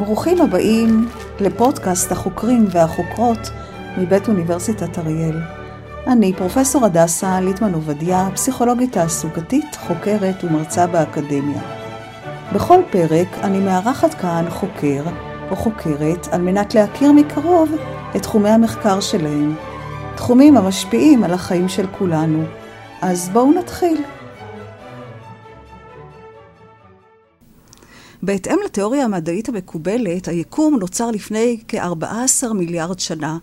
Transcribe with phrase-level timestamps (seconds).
[0.00, 1.08] ברוכים הבאים
[1.40, 3.50] לפודקאסט החוקרים והחוקרות
[3.98, 5.40] מבית אוניברסיטת אריאל.
[6.06, 11.60] אני פרופסור הדסה ליטמן עובדיה, פסיכולוגית תעסוקתית, חוקרת ומרצה באקדמיה.
[12.52, 15.02] בכל פרק אני מארחת כאן חוקר
[15.50, 17.70] או חוקרת על מנת להכיר מקרוב
[18.16, 19.54] את תחומי המחקר שלהם,
[20.16, 22.44] תחומים המשפיעים על החיים של כולנו.
[23.02, 24.02] אז בואו נתחיל.
[28.30, 33.38] בהתאם לתיאוריה המדעית המקובלת, היקום נוצר לפני כ-14 מיליארד שנה,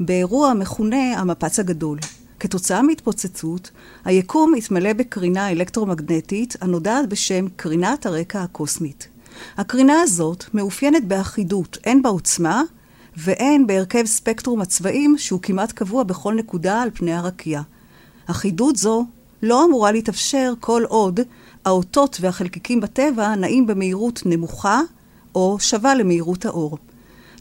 [0.00, 1.98] באירוע המכונה המפץ הגדול.
[2.40, 3.70] כתוצאה מהתפוצצות,
[4.04, 9.08] היקום התמלא בקרינה אלקטרומגנטית הנודעת בשם קרינת הרקע הקוסמית.
[9.56, 12.62] הקרינה הזאת מאופיינת באחידות, הן בעוצמה
[13.16, 17.60] והן בהרכב ספקטרום הצבעים שהוא כמעט קבוע בכל נקודה על פני הרקיע.
[18.26, 19.04] אחידות זו
[19.42, 21.20] לא אמורה להתאפשר כל עוד
[21.64, 24.80] האותות והחלקיקים בטבע נעים במהירות נמוכה
[25.34, 26.78] או שווה למהירות האור.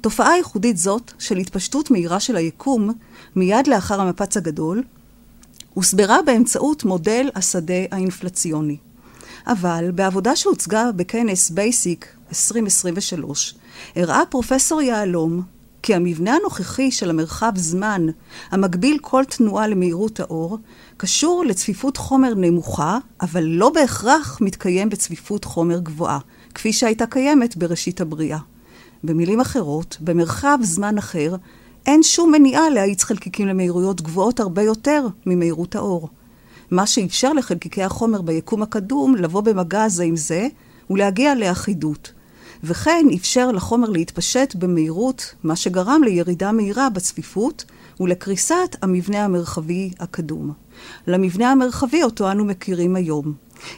[0.02, 2.92] תופעה ייחודית זאת של התפשטות מהירה של היקום
[3.36, 4.84] מיד לאחר המפץ הגדול,
[5.74, 8.78] הוסברה באמצעות מודל השדה האינפלציוני.
[9.48, 13.56] אבל בעבודה שהוצגה בכנס בייסיק 2023,
[13.96, 15.42] הראה פרופסור יהלום
[15.84, 18.08] כי המבנה הנוכחי של המרחב זמן,
[18.52, 20.58] המגביל כל תנועה למהירות האור,
[21.02, 26.20] קשור לצפיפות חומר נמוכה, אבל לא בהכרח מתקיים בצפיפות חומר גבוהה,
[26.56, 28.38] כפי שהייתה קיימת בראשית הבריאה.
[29.04, 31.36] במילים אחרות, במרחב זמן אחר,
[31.86, 36.10] אין שום מניעה להאיץ חלקיקים למהירויות גבוהות הרבה יותר ממהירות האור.
[36.72, 40.48] מה שאפשר לחלקיקי החומר ביקום הקדום לבוא במגע זה עם זה
[40.90, 42.12] ולהגיע לאחידות.
[42.64, 47.66] וכן אפשר לחומר להתפשט במהירות, מה שגרם לירידה מהירה בצפיפות
[48.00, 50.54] ולקריסת המבנה המרחבי הקדום.
[51.08, 53.34] למבנה המרחבי אותו אנו מכירים היום.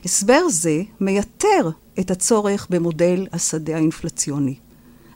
[0.06, 4.56] הסבר זה מייתר את הצורך במודל השדה האינפלציוני.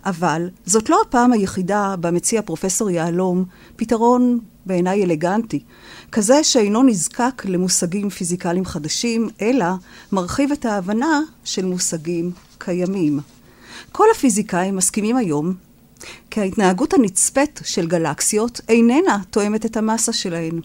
[0.06, 3.46] אבל זאת לא הפעם היחידה בה מציע פרופסור יהלום
[3.76, 5.64] פתרון בעיניי אלגנטי,
[6.12, 9.66] כזה שאינו נזקק למושגים פיזיקליים חדשים, אלא
[10.12, 13.20] מרחיב את ההבנה של מושגים קיימים.
[13.92, 15.54] כל הפיזיקאים מסכימים היום
[16.30, 20.62] כי ההתנהגות הנצפית של גלקסיות איננה תואמת את המסה שלהן.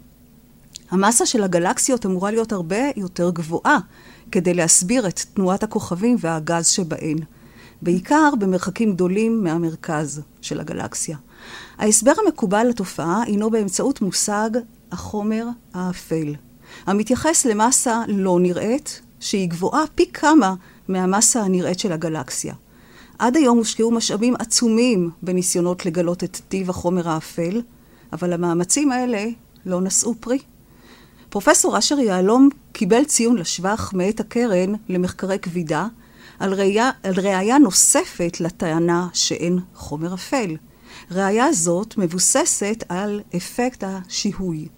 [0.92, 3.78] המסה של הגלקסיות אמורה להיות הרבה יותר גבוהה
[4.32, 7.19] כדי להסביר את תנועת הכוכבים והגז שבהן,
[7.82, 11.16] בעיקר במרחקים גדולים מהמרכז של הגלקסיה.
[11.78, 14.50] ההסבר המקובל לתופעה הינו באמצעות מושג
[14.92, 16.34] החומר האפל,
[16.86, 20.54] המתייחס למסה לא נראית, שהיא גבוהה פי כמה
[20.88, 22.54] מהמסה הנראית של הגלקסיה.
[23.19, 27.62] עד היום הושקעו משאבים עצומים בניסיונות לגלות את טיב החומר האפל,
[28.12, 29.25] אבל המאמצים האלה
[29.66, 30.38] לא נשאו פרי.
[31.32, 35.87] פרופסור אשר יהלום קיבל ציון לשבח מאת הקרן למחקרי כבידה
[36.38, 40.56] על ראייה, על ראייה נוספת לטענה שאין חומר אפל.
[41.10, 44.69] ראייה זאת מבוססת על אפקט השיהוי.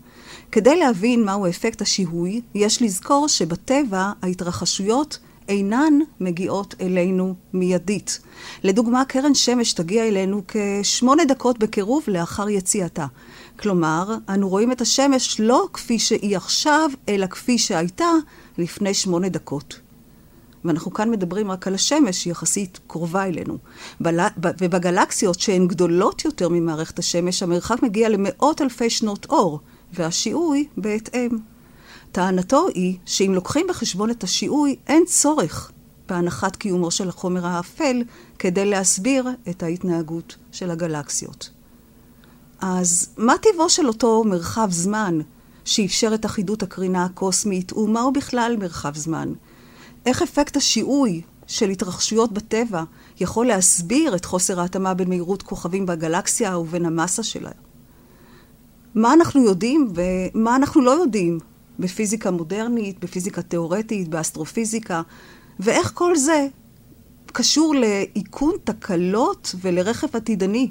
[0.52, 8.20] כדי להבין מהו אפקט השיהוי, יש לזכור שבטבע ההתרחשויות אינן מגיעות אלינו מיידית.
[8.62, 13.06] לדוגמה, קרן שמש תגיע אלינו כשמונה דקות בקירוב לאחר יציאתה.
[13.58, 18.10] כלומר, אנו רואים את השמש לא כפי שהיא עכשיו, אלא כפי שהייתה
[18.58, 19.80] לפני שמונה דקות.
[20.64, 23.58] ואנחנו כאן מדברים רק על השמש, שהיא יחסית קרובה אלינו.
[24.60, 29.60] ובגלקסיות שהן גדולות יותר ממערכת השמש, המרחק מגיע למאות אלפי שנות אור,
[29.92, 31.38] והשיעוי בהתאם.
[32.12, 35.70] טענתו היא שאם לוקחים בחשבון את השיעוי, אין צורך
[36.08, 38.02] בהנחת קיומו של החומר האפל
[38.38, 41.50] כדי להסביר את ההתנהגות של הגלקסיות.
[42.66, 45.18] אז מה טיבו של אותו מרחב זמן
[45.64, 49.32] שאפשר את אחידות הקרינה הקוסמית, ומהו בכלל מרחב זמן?
[50.06, 52.84] איך אפקט השיעוי של התרחשויות בטבע
[53.20, 57.50] יכול להסביר את חוסר ההתאמה בין מהירות כוכבים בגלקסיה ובין המסה שלה?
[58.94, 61.38] מה אנחנו יודעים ומה אנחנו לא יודעים
[61.78, 65.02] בפיזיקה מודרנית, בפיזיקה תיאורטית, באסטרופיזיקה,
[65.60, 66.46] ואיך כל זה
[67.26, 70.70] קשור לאיכון תקלות ולרכב עתידני.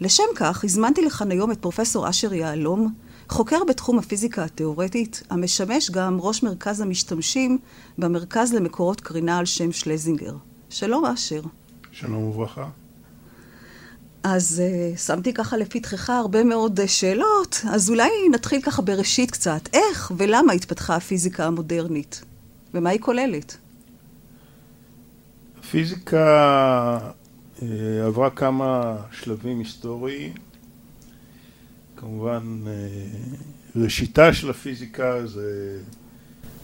[0.00, 2.94] לשם כך, הזמנתי לכאן היום את פרופסור אשר יהלום,
[3.28, 7.58] חוקר בתחום הפיזיקה התיאורטית, המשמש גם ראש מרכז המשתמשים
[7.98, 10.34] במרכז למקורות קרינה על שם שלזינגר.
[10.70, 11.40] שלום אשר.
[11.92, 12.68] שלום וברכה.
[14.22, 14.62] אז
[14.94, 19.68] uh, שמתי ככה לפתחך הרבה מאוד uh, שאלות, אז אולי נתחיל ככה בראשית קצת.
[19.72, 22.22] איך ולמה התפתחה הפיזיקה המודרנית?
[22.74, 23.56] ומה היא כוללת?
[25.58, 26.98] הפיזיקה
[28.06, 30.32] עברה כמה שלבים היסטוריים.
[31.96, 35.78] כמובן, uh, ראשיתה של הפיזיקה זה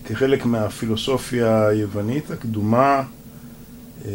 [0.05, 4.07] כחלק מהפילוסופיה היוונית הקדומה, uh,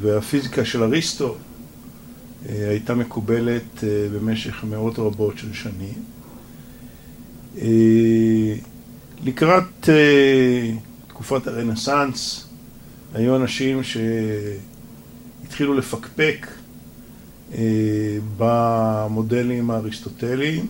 [0.00, 1.36] והפיזיקה של אריסטו
[2.48, 3.84] הייתה מקובלת
[4.14, 6.04] במשך מאות רבות של שנים.
[9.22, 9.88] לקראת
[11.08, 12.46] תקופת הרנסאנס
[13.14, 13.80] היו אנשים
[15.56, 16.46] שהתחילו לפקפק
[18.36, 20.66] במודלים האריסטוטליים.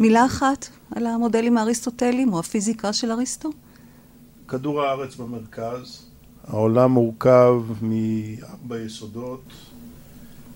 [0.00, 3.50] מילה אחת על המודלים האריסטוטליים או הפיזיקה של אריסטו?
[4.48, 6.06] כדור הארץ במרכז,
[6.46, 9.44] העולם מורכב מארבע יסודות,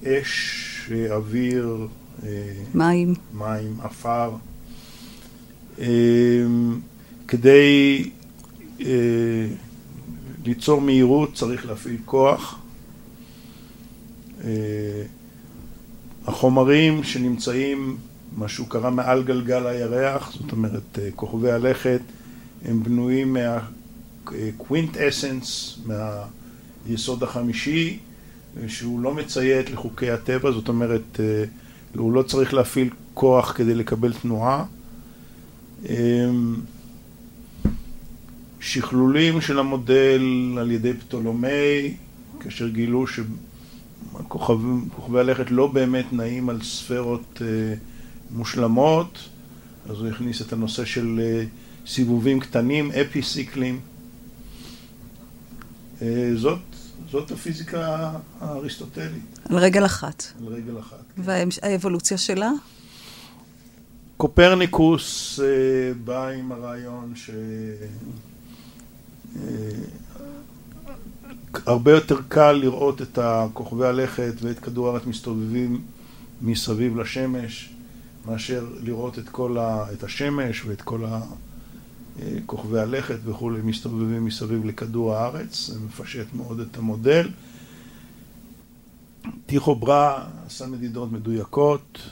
[0.05, 1.89] אש, אוויר,
[2.75, 4.31] מים, מים, עפר.
[7.29, 8.11] כדי
[10.45, 12.59] ליצור מהירות צריך להפעיל כוח.
[16.27, 17.97] החומרים שנמצאים,
[18.37, 22.01] מה שהוא קרא מעל גלגל הירח, זאת אומרת כוכבי הלכת,
[22.65, 23.37] הם בנויים
[24.27, 25.79] מהקווינט אסנס,
[26.87, 27.99] מהיסוד החמישי,
[28.67, 31.21] שהוא לא מציית לחוקי הטבע, זאת אומרת,
[31.97, 34.65] הוא לא צריך להפעיל כוח כדי לקבל תנועה.
[38.61, 40.23] שכלולים של המודל
[40.59, 41.97] על ידי פטולומי,
[42.41, 47.43] כאשר גילו שכוכבי הלכת לא באמת נעים על ספרות
[48.31, 49.19] מושלמות,
[49.91, 51.21] אז הוא הכניס את הנושא של
[51.87, 53.81] סיבובים קטנים, אפיסיקלים.
[56.37, 56.59] זאת,
[57.11, 59.39] זאת הפיזיקה האריסטוטלית.
[59.45, 60.25] על רגל אחת.
[60.41, 61.05] על רגל אחת.
[61.17, 62.51] והאבולוציה שלה?
[64.17, 65.41] קופרניקוס
[66.05, 67.13] בא עם הרעיון
[71.53, 73.19] שהרבה יותר קל לראות את
[73.53, 75.83] כוכבי הלכת ואת כדור הארץ מסתובבים
[76.43, 77.73] מסביב לשמש
[78.27, 79.87] מאשר לראות את כל ה...
[79.93, 81.05] את השמש ואת כל
[82.47, 87.29] כוכבי הלכת וכולי מסתובבים מסביב לכדור הארץ, זה מפשט מאוד את המודל.
[89.47, 92.03] טיכו ברא עשה מדידות מדויקות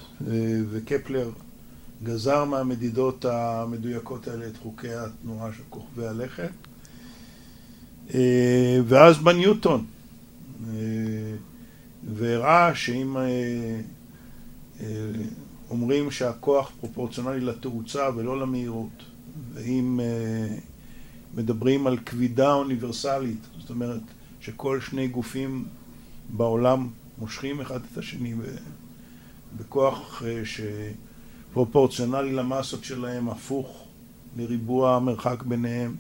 [0.70, 1.30] וקפלר
[2.02, 6.50] גזר מהמדידות המדויקות האלה את חוקי התנועה של כוכבי הלכת.
[8.86, 9.84] ואז בא ניוטון
[12.14, 13.16] והראה שאם
[15.70, 19.02] אומרים שהכוח פרופורציונלי לתאוצה ולא למהירות,
[19.54, 20.00] ואם
[21.34, 24.00] מדברים על כבידה אוניברסלית, זאת אומרת
[24.40, 25.64] שכל שני גופים
[26.36, 26.88] בעולם
[27.18, 28.34] מושכים אחד את השני
[29.56, 33.84] בכוח שפרופורציונלי למסות שלהם הפוך
[34.36, 35.94] לריבוע המרחק ביניהם,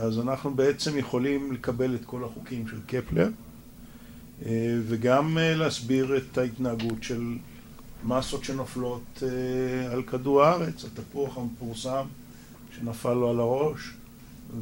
[0.00, 3.28] אז אנחנו בעצם יכולים לקבל את כל החוקים של קפלר
[4.86, 7.22] וגם להסביר את ההתנהגות של
[8.04, 9.22] מסות שנופלות
[9.92, 12.04] על כדור הארץ, התפוח המפורסם
[12.76, 13.92] שנפל לו על הראש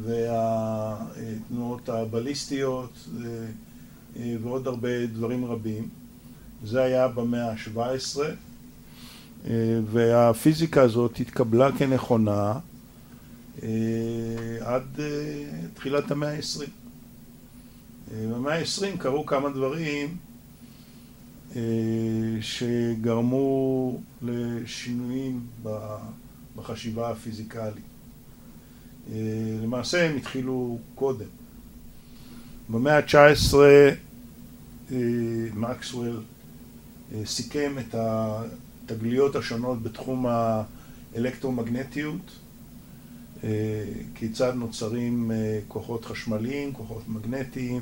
[0.02, 3.08] והתנועות הבליסטיות
[4.42, 5.88] ועוד הרבה דברים רבים.
[6.64, 8.18] זה היה במאה ה-17
[9.92, 12.58] והפיזיקה הזאת התקבלה כנכונה
[14.60, 15.00] עד
[15.74, 16.70] תחילת המאה ה-20.
[18.14, 20.16] במאה ה-20 קרו כמה דברים
[22.40, 25.40] שגרמו לשינויים
[26.56, 27.84] בחשיבה הפיזיקלית.
[29.62, 31.26] למעשה הם התחילו קודם.
[32.70, 33.54] במאה ה-19
[35.54, 36.22] מקסוול
[37.24, 42.32] סיכם את התגליות השונות בתחום האלקטרומגנטיות,
[44.14, 45.30] כיצד נוצרים
[45.68, 47.80] כוחות חשמליים, כוחות מגנטיים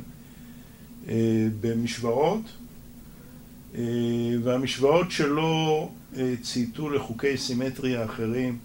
[1.61, 2.41] במשוואות
[4.43, 5.91] והמשוואות שלו
[6.43, 8.59] צייתו לחוקי סימטריה אחרים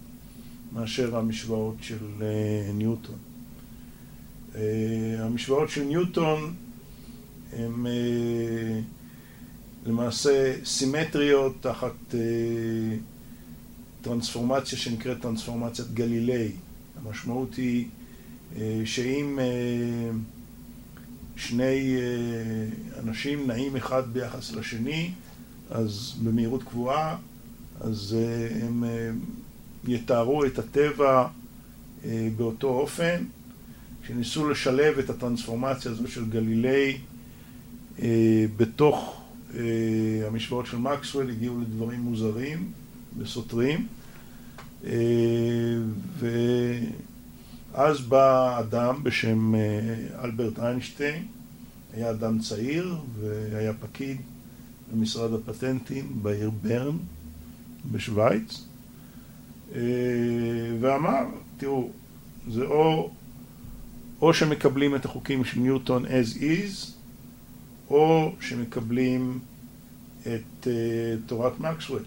[0.72, 2.04] מאשר המשוואות של
[2.74, 3.18] ניוטון.
[5.18, 6.54] המשוואות של ניוטון
[7.52, 7.86] הן
[9.86, 12.14] למעשה סימטריות תחת
[14.02, 16.52] טרנספורמציה שנקראת טרנספורמציית גלילי.
[17.04, 17.86] המשמעות היא
[18.84, 19.38] שאם
[21.36, 21.96] שני
[22.98, 25.10] אנשים נעים אחד ביחס לשני,
[25.70, 27.16] אז במהירות קבועה,
[27.80, 28.16] אז
[28.62, 28.84] הם
[29.88, 31.26] יתארו את הטבע
[32.36, 33.24] באותו אופן.
[34.02, 36.98] כשניסו לשלב את הטרנספורמציה הזו של גלילי
[38.56, 39.22] בתוך
[40.26, 42.72] המשוואות של מקסוול, הגיעו לדברים מוזרים
[43.18, 43.86] וסותרים.
[47.72, 49.54] ואז בא אדם בשם
[50.24, 51.24] אלברט איינשטיין,
[51.94, 54.16] היה אדם צעיר והיה פקיד
[54.92, 56.96] במשרד הפטנטים בעיר ברן
[57.92, 58.64] בשוויץ,
[60.80, 61.24] ואמר,
[61.58, 61.90] תראו,
[62.48, 63.10] זה או
[64.22, 66.90] או שמקבלים את החוקים של ניוטון as is,
[67.90, 69.38] או שמקבלים
[70.22, 70.66] את uh,
[71.26, 72.02] תורת מקסוול.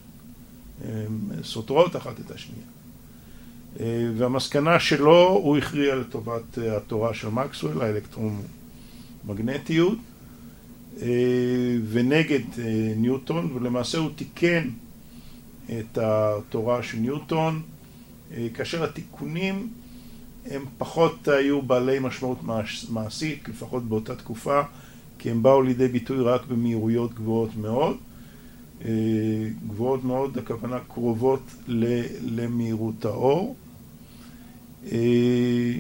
[1.43, 2.65] סותרות אחת את השנייה.
[3.75, 3.79] Uh,
[4.17, 9.97] והמסקנה שלו, הוא הכריע לטובת uh, התורה של מקסוול, האלקטרומגנטיות,
[10.97, 11.01] uh,
[11.89, 12.43] ונגד
[12.95, 14.69] ניוטון, ולמעשה הוא תיקן
[15.79, 17.61] את התורה של ניוטון,
[18.53, 19.69] כאשר התיקונים
[20.45, 22.39] הם פחות היו בעלי משמעות
[22.89, 24.61] מעשית, לפחות באותה תקופה,
[25.19, 27.97] כי הם באו לידי ביטוי רק במהירויות גבוהות מאוד.
[28.85, 28.89] אה,
[29.67, 31.41] גבוהות מאוד, הכוונה קרובות
[32.21, 33.55] למהירות האור.
[34.91, 35.73] אה,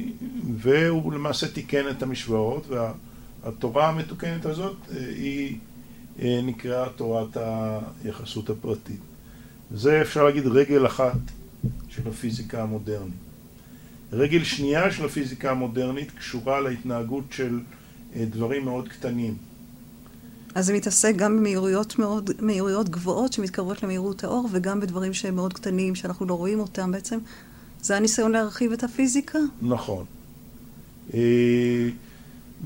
[0.57, 2.67] והוא למעשה תיקן את המשוואות,
[3.43, 5.57] והתורה המתוקנת הזאת אה, היא
[6.19, 7.37] נקראה תורת
[8.03, 8.99] היחסות הפרטית.
[9.71, 11.17] זה אפשר להגיד רגל אחת
[11.89, 13.13] של הפיזיקה המודרנית.
[14.13, 17.59] רגל שנייה של הפיזיקה המודרנית קשורה להתנהגות של
[18.17, 19.37] דברים מאוד קטנים.
[20.55, 25.53] אז זה מתעסק גם במהירויות מאוד, מהירויות גבוהות שמתקרבות למהירות האור, וגם בדברים שהם מאוד
[25.53, 27.19] קטנים, שאנחנו לא רואים אותם בעצם.
[27.81, 29.39] זה הניסיון להרחיב את הפיזיקה?
[29.61, 30.05] נכון.
[31.13, 31.89] אה,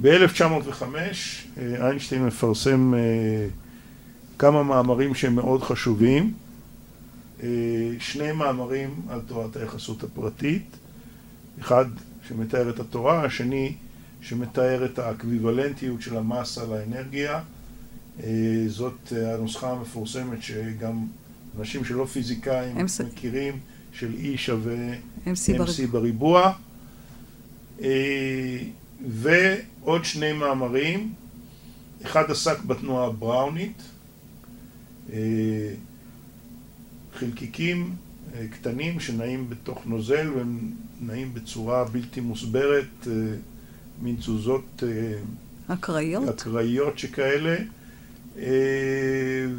[0.01, 3.47] ב-1905 אה, איינשטיין מפרסם אה,
[4.39, 6.33] כמה מאמרים שהם מאוד חשובים.
[7.99, 10.77] שני מאמרים על תורת היחסות הפרטית.
[11.59, 11.85] אחד
[12.27, 13.73] שמתאר את התורה, השני
[14.21, 17.41] שמתאר את האקוויוולנטיות של המסה לאנרגיה.
[18.23, 21.05] אה, זאת אה, הנוסחה המפורסמת שגם
[21.59, 23.59] אנשים שלא פיזיקאים מכירים,
[23.93, 24.93] של E שווה
[25.25, 26.51] MC בריבוע.
[27.81, 28.57] אה,
[29.09, 31.13] ועוד שני מאמרים,
[32.01, 33.83] אחד עסק בתנועה הבראונית,
[37.13, 37.95] חלקיקים
[38.51, 40.71] קטנים שנעים בתוך נוזל והם
[41.01, 43.07] נעים בצורה בלתי מוסברת,
[44.01, 44.83] מין תזוזות
[45.67, 47.55] אקראיות, אקראיות שכאלה.
[48.37, 48.45] אה,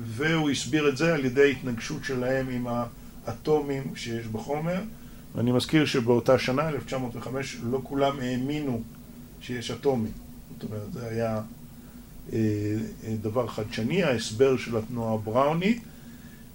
[0.05, 2.67] והוא הסביר את זה על ידי התנגשות שלהם עם
[3.27, 4.81] האטומים שיש בחומר.
[5.35, 8.83] ואני מזכיר שבאותה שנה, 1905, לא כולם האמינו
[9.41, 10.13] שיש אטומים.
[10.55, 11.41] זאת אומרת, זה היה
[12.33, 12.39] אה,
[13.23, 15.83] דבר חדשני, ההסבר של התנועה הבראונית.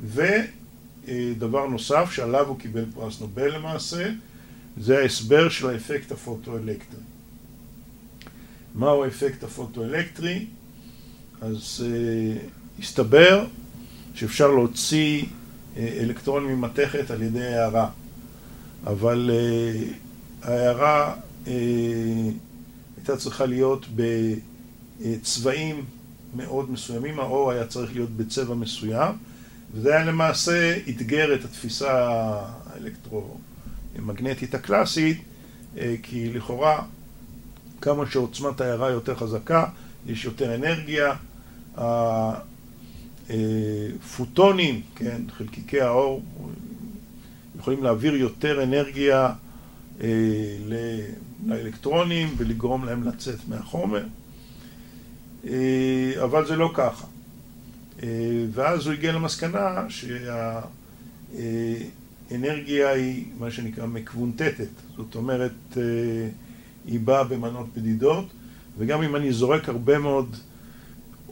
[0.01, 4.09] ודבר נוסף, שעליו הוא קיבל פרס נובל למעשה,
[4.77, 6.99] זה ההסבר של האפקט הפוטואלקטרי.
[8.75, 10.45] מהו האפקט הפוטואלקטרי?
[11.43, 11.89] אז uh,
[12.79, 13.45] הסתבר
[14.13, 15.27] שאפשר להוציא uh,
[15.77, 17.89] אלקטרון ממתכת על ידי הערה,
[18.85, 19.33] אבל uh,
[20.47, 21.49] ההערה uh,
[22.97, 23.85] הייתה צריכה להיות
[25.01, 25.85] בצבעים
[26.35, 29.15] מאוד מסוימים, האור היה צריך להיות בצבע מסוים,
[29.73, 31.91] וזה היה למעשה אתגר את התפיסה
[32.65, 35.17] האלקטרומגנטית הקלאסית,
[35.75, 36.83] uh, כי לכאורה
[37.81, 39.65] כמה שעוצמת ההערה יותר חזקה,
[40.07, 41.13] יש יותר אנרגיה,
[43.29, 46.21] הפוטונים, כן, חלקיקי האור,
[47.59, 49.33] יכולים להעביר יותר אנרגיה
[50.01, 50.07] אה,
[51.45, 54.03] לאלקטרונים ולגרום להם לצאת מהחומר,
[55.47, 57.05] אה, אבל זה לא ככה.
[58.03, 58.09] אה,
[58.51, 59.85] ואז הוא הגיע למסקנה
[62.29, 65.77] שהאנרגיה היא מה שנקרא מקוונטטת, זאת אומרת,
[66.85, 68.25] היא באה במנות בדידות,
[68.77, 70.35] וגם אם אני זורק הרבה מאוד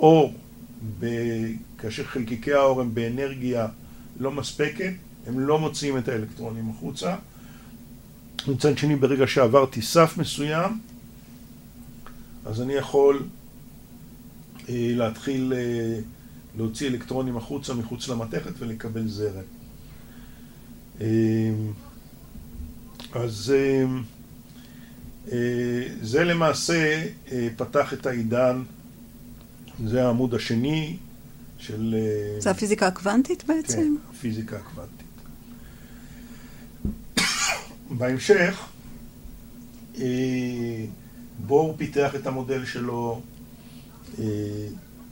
[0.02, 0.34] אור,
[1.00, 1.06] ב...
[1.78, 3.68] כאשר חלקיקי האור הם באנרגיה
[4.20, 4.94] לא מספקת,
[5.28, 7.16] הם לא מוציאים את האלקטרונים החוצה.
[8.48, 10.80] מצד שני, ברגע שעברתי סף מסוים,
[12.46, 13.24] אז אני יכול
[14.70, 16.00] אה, להתחיל אה,
[16.58, 19.44] להוציא אלקטרונים החוצה מחוץ למתכת ולקבל זרם.
[21.02, 21.08] אה,
[23.14, 23.86] אז אה,
[25.32, 28.64] אה, זה למעשה אה, פתח את העידן
[29.86, 30.98] זה העמוד השני
[31.58, 31.96] של...
[31.98, 33.78] אה, זה הפיזיקה הקוונטית בעצם?
[33.78, 35.08] כן, הפיזיקה הקוונטית.
[37.98, 38.66] בהמשך,
[40.00, 40.86] אה,
[41.46, 43.22] בואו פיתח את המודל שלו,
[44.20, 44.26] אה,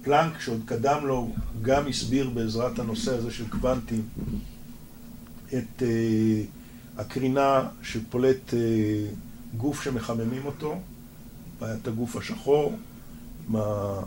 [0.02, 4.04] פלנק, שעוד קדם לו, גם הסביר בעזרת הנושא הזה של קוונטים
[5.48, 5.84] את
[6.98, 8.54] הקרינה שפולט
[9.58, 10.80] גוף שמחממים אותו,
[11.60, 12.78] בעיית הגוף השחור,
[13.50, 14.02] עם אה,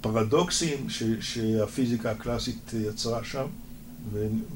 [0.00, 3.46] פרדוקסים ש, שהפיזיקה הקלאסית יצרה שם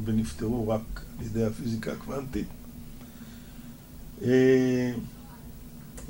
[0.04, 0.80] ונפתרו רק
[1.18, 2.46] על ידי הפיזיקה הקוונטית.
[4.24, 4.92] אה,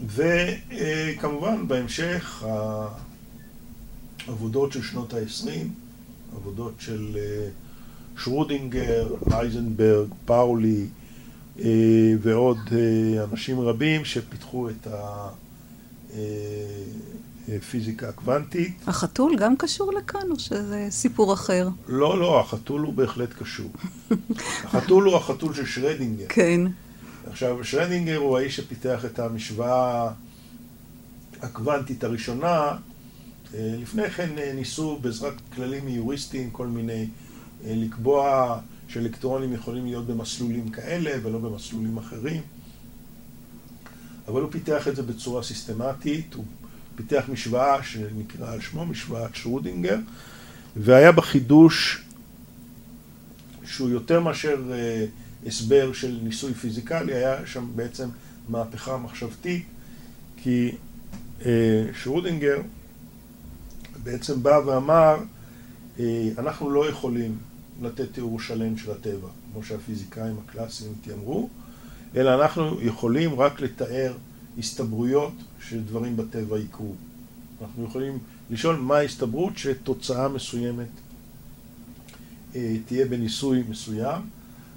[0.06, 2.44] וכמובן בהמשך
[4.26, 5.48] העבודות של שנות ה-20,
[6.36, 7.48] עבודות של אה,
[8.18, 10.86] שרודינגר, אייזנברג, פאולי,
[12.20, 12.58] ועוד
[13.32, 14.86] אנשים רבים שפיתחו את
[17.48, 18.74] הפיזיקה הקוונטית.
[18.86, 21.68] החתול גם קשור לכאן, או שזה סיפור אחר?
[21.88, 23.70] לא, לא, החתול הוא בהחלט קשור.
[24.64, 26.26] החתול הוא החתול של שרדינגר.
[26.28, 26.60] כן.
[27.30, 30.10] עכשיו, שרדינגר הוא האיש שפיתח את המשוואה
[31.42, 32.76] הקוונטית הראשונה.
[33.54, 37.06] לפני כן ניסו בעזרת כללים איוריסטיים כל מיני,
[37.66, 42.42] לקבוע שאלקטרונים יכולים להיות במסלולים כאלה ולא במסלולים אחרים.
[44.28, 46.44] אבל הוא פיתח את זה בצורה סיסטמטית, הוא
[46.96, 49.98] פיתח משוואה שנקרא על שמו משוואת שרודינגר,
[50.76, 52.02] והיה בה חידוש
[53.64, 54.72] שהוא יותר מאשר
[55.46, 58.08] הסבר של ניסוי פיזיקלי, היה שם בעצם
[58.48, 59.64] מהפכה מחשבתית,
[60.36, 60.72] כי
[62.02, 62.60] שרודינגר
[64.02, 65.16] בעצם בא ואמר,
[66.38, 67.38] אנחנו לא יכולים
[67.82, 71.48] לתת תיאור שלם של הטבע, כמו שהפיזיקאים הקלאסיים תיאמרו,
[72.16, 74.14] אלא אנחנו יכולים רק לתאר
[74.58, 75.32] הסתברויות
[75.68, 76.94] שדברים בטבע יקרו.
[77.62, 78.18] אנחנו יכולים
[78.50, 80.88] לשאול מה ההסתברות שתוצאה מסוימת
[82.86, 84.22] תהיה בניסוי מסוים.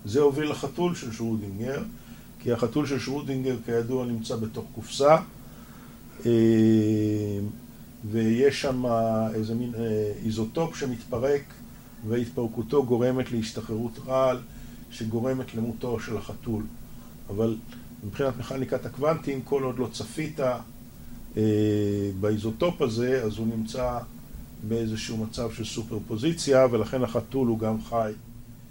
[0.05, 1.83] זה הוביל לחתול של שרודינגר,
[2.39, 5.17] כי החתול של שרודינגר כידוע נמצא בתוך קופסה,
[8.11, 8.83] ויש שם
[9.33, 9.73] איזה מין
[10.25, 11.41] איזוטופ שמתפרק,
[12.07, 14.37] והתפרקותו גורמת להשתחררות רעל,
[14.91, 16.63] שגורמת למותו של החתול.
[17.29, 17.55] אבל
[18.07, 20.39] מבחינת מכניקת הקוונטים, כל עוד לא צפית
[22.19, 23.97] באיזוטופ הזה, אז הוא נמצא
[24.67, 28.11] באיזשהו מצב של סופר פוזיציה, ולכן החתול הוא גם חי.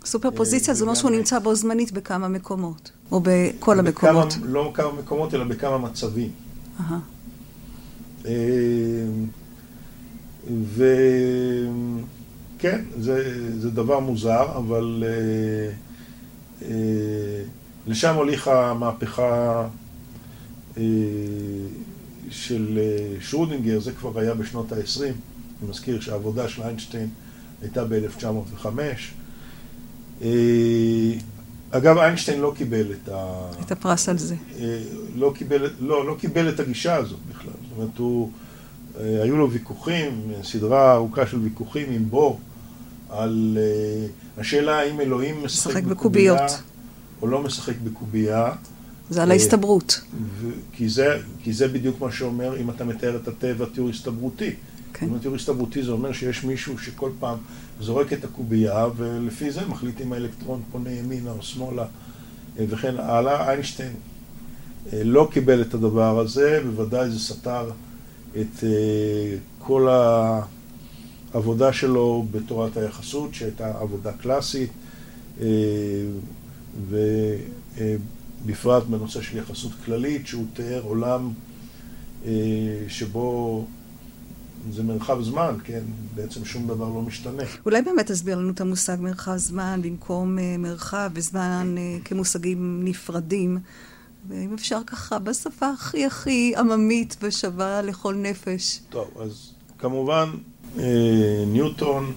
[0.05, 4.35] סופר פוזיציה זה אומר שהוא נמצא בו זמנית בכמה מקומות, או בכל המקומות.
[4.43, 6.31] לא בכמה מקומות, אלא בכמה מצבים.
[10.75, 15.05] וכן, זה דבר מוזר, אבל
[17.87, 19.67] לשם הוליכה המהפכה
[22.31, 22.79] של
[23.21, 25.03] שרודינגר, זה כבר היה בשנות ה-20.
[25.03, 27.09] אני מזכיר שהעבודה של איינשטיין
[27.63, 28.67] הייתה ב-1905.
[31.71, 33.51] אגב, איינשטיין לא קיבל את ה...
[33.61, 34.35] את הפרס על זה.
[35.15, 37.53] לא קיבל, לא, לא קיבל את הגישה הזאת בכלל.
[37.63, 38.31] זאת אומרת, הוא,
[39.01, 42.41] היו לו ויכוחים, סדרה ארוכה של ויכוחים עם בור,
[43.11, 43.59] על
[44.39, 46.47] השאלה האם אלוהים משחק בקובייה,
[47.25, 48.53] או לא משחק בקובייה.
[49.11, 50.01] זה על ההסתברות.
[50.73, 54.51] כי זה, כי זה בדיוק מה שאומר, אם אתה מתאר את הטבע, תיאור הסתברותי.
[54.93, 55.07] כן.
[55.07, 57.39] אם התיאור הסתברותי זה אומר שיש מישהו שכל פעם
[57.81, 61.85] זורק את הקובייה, ולפי זה מחליט אם האלקטרון פונה ימינה או שמאלה,
[62.57, 63.51] וכן הלאה.
[63.51, 63.93] איינשטיין
[64.93, 67.71] לא קיבל את הדבר הזה, בוודאי זה סתר
[68.41, 68.65] את
[69.59, 69.89] כל
[71.33, 74.71] העבודה שלו בתורת היחסות, שהייתה עבודה קלאסית,
[78.45, 81.33] ובפרט בנושא של יחסות כללית, שהוא תיאר עולם
[82.89, 83.67] שבו
[84.73, 85.83] זה מרחב זמן, כן?
[86.15, 87.43] בעצם שום דבר לא משתנה.
[87.67, 93.59] אולי באמת תסביר לנו את המושג מרחב זמן במקום מרחב וזמן כמושגים נפרדים.
[94.29, 98.81] ואם אפשר ככה, בשפה הכי הכי עממית ושווה לכל נפש.
[98.89, 100.29] טוב, אז כמובן
[101.47, 102.13] ניוטון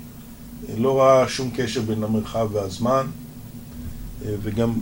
[0.78, 3.08] לא ראה שום קשר בין המרחב והזמן,
[4.26, 4.74] וגם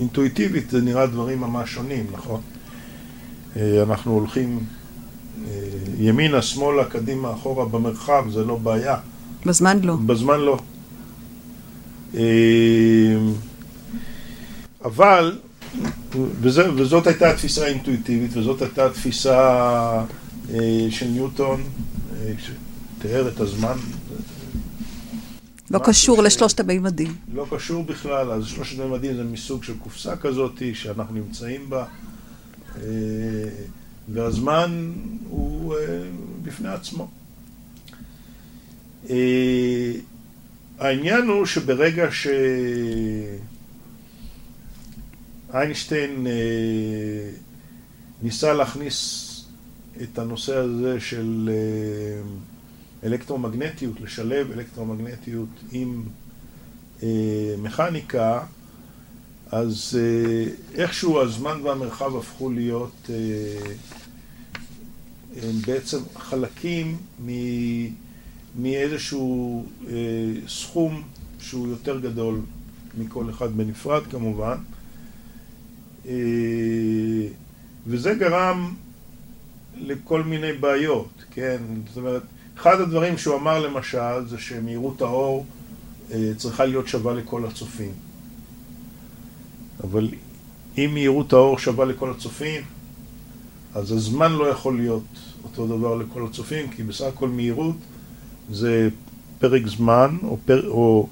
[0.00, 2.40] אינטואיטיבית זה נראה דברים ממש שונים, נכון?
[3.82, 4.60] אנחנו הולכים
[5.98, 8.96] ימינה, שמאלה, קדימה, אחורה, במרחב, זה לא בעיה.
[9.46, 9.96] בזמן לא.
[9.96, 10.58] בזמן לא.
[14.84, 15.38] אבל,
[16.40, 20.04] וזה, וזאת הייתה התפיסה האינטואיטיבית, וזאת הייתה התפיסה
[20.90, 21.62] של ניוטון,
[22.38, 23.76] שתיאר את הזמן.
[25.70, 27.14] לא קשור לשלושת המימדים.
[27.34, 31.84] לא קשור בכלל, אז שלושת המימדים זה מסוג של קופסה כזאת שאנחנו נמצאים בה.
[34.08, 34.92] והזמן
[35.28, 35.74] הוא
[36.42, 37.08] בפני עצמו.
[40.78, 42.08] העניין הוא שברגע
[45.52, 46.26] שאיינשטיין
[48.22, 49.30] ניסה להכניס
[50.02, 51.50] את הנושא הזה של
[53.04, 56.02] אלקטרומגנטיות, לשלב אלקטרומגנטיות עם
[57.58, 58.44] מכניקה,
[59.50, 59.98] אז
[60.74, 63.10] איכשהו הזמן והמרחב הפכו להיות
[65.66, 66.96] בעצם חלקים
[68.58, 69.66] מאיזשהו
[70.48, 71.02] סכום
[71.40, 72.40] שהוא יותר גדול
[72.98, 74.56] מכל אחד בנפרד כמובן,
[77.86, 78.74] וזה גרם
[79.76, 81.62] לכל מיני בעיות, כן?
[81.88, 82.22] זאת אומרת,
[82.56, 85.46] אחד הדברים שהוא אמר למשל זה שמהירות האור
[86.36, 87.92] צריכה להיות שווה לכל הצופים.
[89.84, 90.08] אבל
[90.78, 92.62] אם מהירות האור שווה לכל הצופים,
[93.74, 95.04] אז הזמן לא יכול להיות
[95.44, 97.76] אותו דבר לכל הצופים, כי בסך הכל מהירות
[98.50, 98.88] זה
[99.38, 101.08] פרק זמן, או, פר, או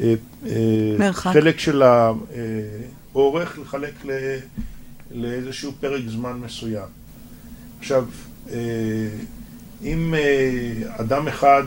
[0.00, 0.14] אה,
[0.46, 4.10] אה, חלק של האורך לחלק ל,
[5.10, 6.88] לאיזשהו פרק זמן מסוים.
[7.78, 8.04] עכשיו,
[8.50, 9.08] אה,
[9.82, 11.62] אם אה, אדם אחד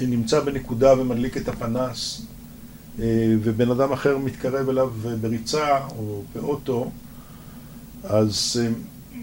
[0.00, 2.26] נמצא בנקודה ומדליק את הפנס,
[3.00, 6.90] אה, ובן אדם אחר מתקרב אליו בריצה או באוטו,
[8.04, 8.60] אז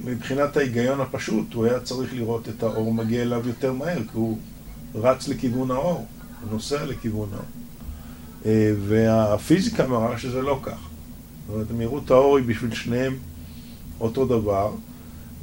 [0.04, 4.38] מבחינת ההיגיון הפשוט הוא היה צריך לראות את האור מגיע אליו יותר מהר, כי הוא
[4.96, 6.06] רץ לכיוון האור,
[6.42, 7.46] הוא נוסע לכיוון האור.
[8.88, 10.90] והפיזיקה מראה שזה לא כך.
[11.48, 13.18] זאת אומרת, מהירות האור היא בשביל שניהם
[14.00, 14.72] אותו דבר,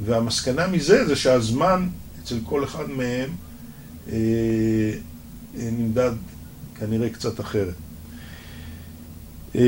[0.04, 1.88] והמסקנה מזה זה שהזמן
[2.22, 3.30] אצל כל אחד מהם
[4.12, 4.16] אה,
[5.59, 6.12] אה, נמדד
[6.78, 7.74] כנראה קצת אחרת.
[9.56, 9.62] אה,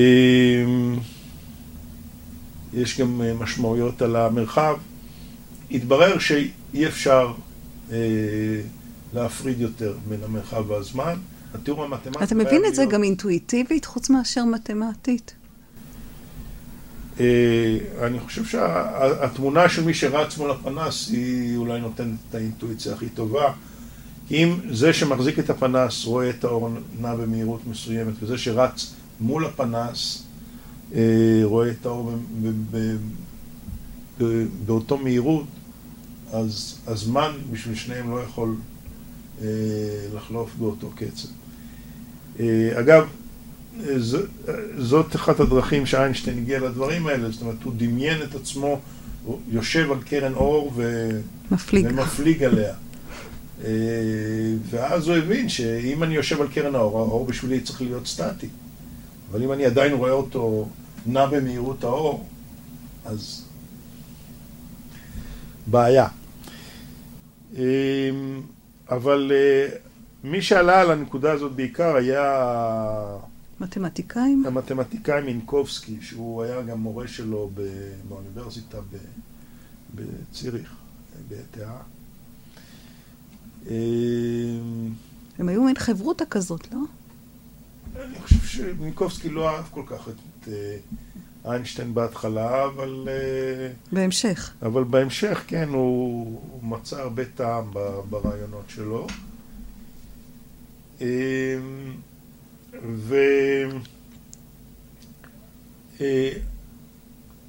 [2.74, 4.76] יש גם אה, משמעויות על המרחב.
[5.70, 7.32] התברר שאי אפשר
[7.92, 7.96] אה,
[9.14, 11.14] להפריד יותר בין המרחב והזמן.
[11.54, 12.24] התיאור המתמטי...
[12.24, 15.34] אתה מבין את זה גם אינטואיטיבית, חוץ מאשר מתמטית?
[17.20, 23.08] אה, אני חושב שהתמונה של מי שרץ מול הפנס היא אולי נותנת את האינטואיציה הכי
[23.08, 23.52] טובה.
[24.30, 30.22] אם זה שמחזיק את הפנס רואה את האור נע במהירות מסוימת, וזה שרץ מול הפנס
[30.94, 31.00] אה,
[31.42, 32.12] רואה את האור
[34.66, 35.46] באותו מהירות,
[36.32, 38.56] אז הזמן בשביל שניהם לא יכול
[39.42, 39.46] אה,
[40.16, 41.28] לחלוף באותו קצב.
[42.80, 43.08] אגב,
[44.78, 48.80] זאת אחת הדרכים שאיינשטיין הגיע לדברים האלה, זאת אומרת, הוא דמיין את עצמו,
[49.24, 51.10] הוא יושב על קרן אור ו...
[51.50, 51.86] מפליג.
[51.90, 52.74] ומפליג עליה.
[53.64, 53.70] אה,
[54.70, 58.48] ואז הוא הבין שאם אני יושב על קרן האור, האור בשבילי צריך להיות סטטי.
[59.30, 60.68] אבל אם אני עדיין רואה אותו
[61.06, 62.26] נע במהירות האור,
[63.04, 63.44] אז
[65.66, 66.06] בעיה.
[67.58, 67.62] אה,
[68.90, 69.76] אבל אה,
[70.24, 72.44] מי שעלה על הנקודה הזאת בעיקר היה
[73.60, 74.46] מתמטיקאים?
[74.46, 77.50] המתמטיקאי מינקובסקי, שהוא היה גם מורה שלו
[78.08, 78.78] באוניברסיטה
[79.94, 80.74] בציריך,
[81.28, 81.80] בתאה.
[85.38, 86.78] הם היו מין חברותא כזאת, לא?
[87.96, 90.76] אני חושב שמינקובסקי לא אהב כל כך את אה,
[91.52, 93.08] איינשטיין בהתחלה, אבל...
[93.08, 94.52] אה, בהמשך.
[94.62, 97.70] אבל בהמשך, כן, הוא, הוא מצא הרבה טעם
[98.10, 99.06] ברעיונות שלו.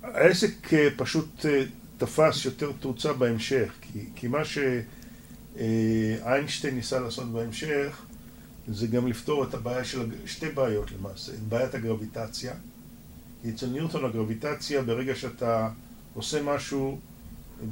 [0.04, 1.63] והעסק אה, פשוט אה,
[1.98, 4.39] תפס יותר תאוצה בהמשך, כי, כי מה
[5.56, 8.02] שאיינשטיין ניסה לעשות בהמשך
[8.68, 12.54] זה גם לפתור את הבעיה של, שתי בעיות למעשה, את בעיית הגרביטציה.
[13.42, 15.70] כי אצל ניוטון הגרביטציה, ברגע שאתה
[16.13, 17.00] עושה משהו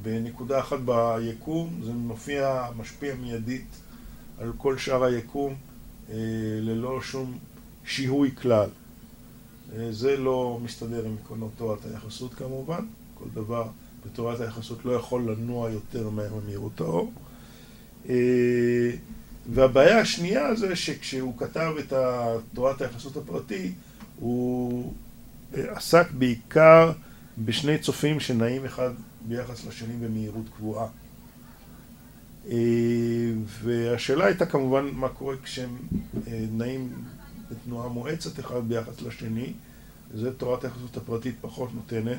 [0.01, 3.67] בנקודה אחת ביקום, זה מופיע, משפיע מיידית
[4.39, 5.55] על כל שאר היקום.
[6.09, 6.15] אה,
[6.61, 7.37] ללא שום
[7.85, 8.69] שיהוי כלל.
[9.75, 13.67] אה, זה לא מסתדר עם עקרונות תורת היחסות כמובן, כל דבר
[14.05, 17.11] בתורת היחסות לא יכול לנוע יותר מהר ממהירות האור.
[18.09, 18.91] אה,
[19.53, 21.93] והבעיה השנייה זה שכשהוא כתב את
[22.53, 23.71] תורת היחסות הפרטי,
[24.19, 24.93] הוא
[25.53, 26.91] עסק בעיקר
[27.37, 28.89] בשני צופים שנעים אחד
[29.27, 30.87] ביחס לשני במהירות קבועה.
[32.51, 32.55] אה,
[33.63, 35.77] והשאלה הייתה כמובן מה קורה כשהם
[36.27, 36.93] אה, נעים
[37.51, 39.53] בתנועה מואצת אחד ביחס לשני,
[40.13, 42.17] זה תורת היחסות הפרטית פחות נותנת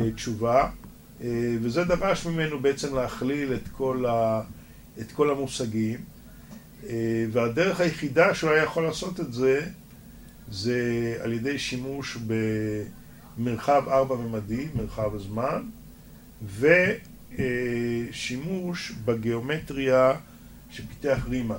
[0.00, 0.70] אה, תשובה,
[1.62, 4.42] וזה דרש ממנו בעצם להכליל את כל, ה,
[5.00, 6.00] את כל המושגים,
[7.32, 9.66] והדרך היחידה שהוא היה יכול לעשות את זה,
[10.50, 12.18] זה על ידי שימוש
[13.38, 15.62] במרחב ארבע-ממדי, מרחב הזמן,
[16.42, 16.66] ו...
[17.38, 17.44] אה,
[18.12, 20.12] שימוש בגיאומטריה
[20.70, 21.56] שפיתח רימן.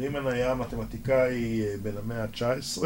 [0.00, 2.82] רימן היה מתמטיקאי אה, בן המאה ה-19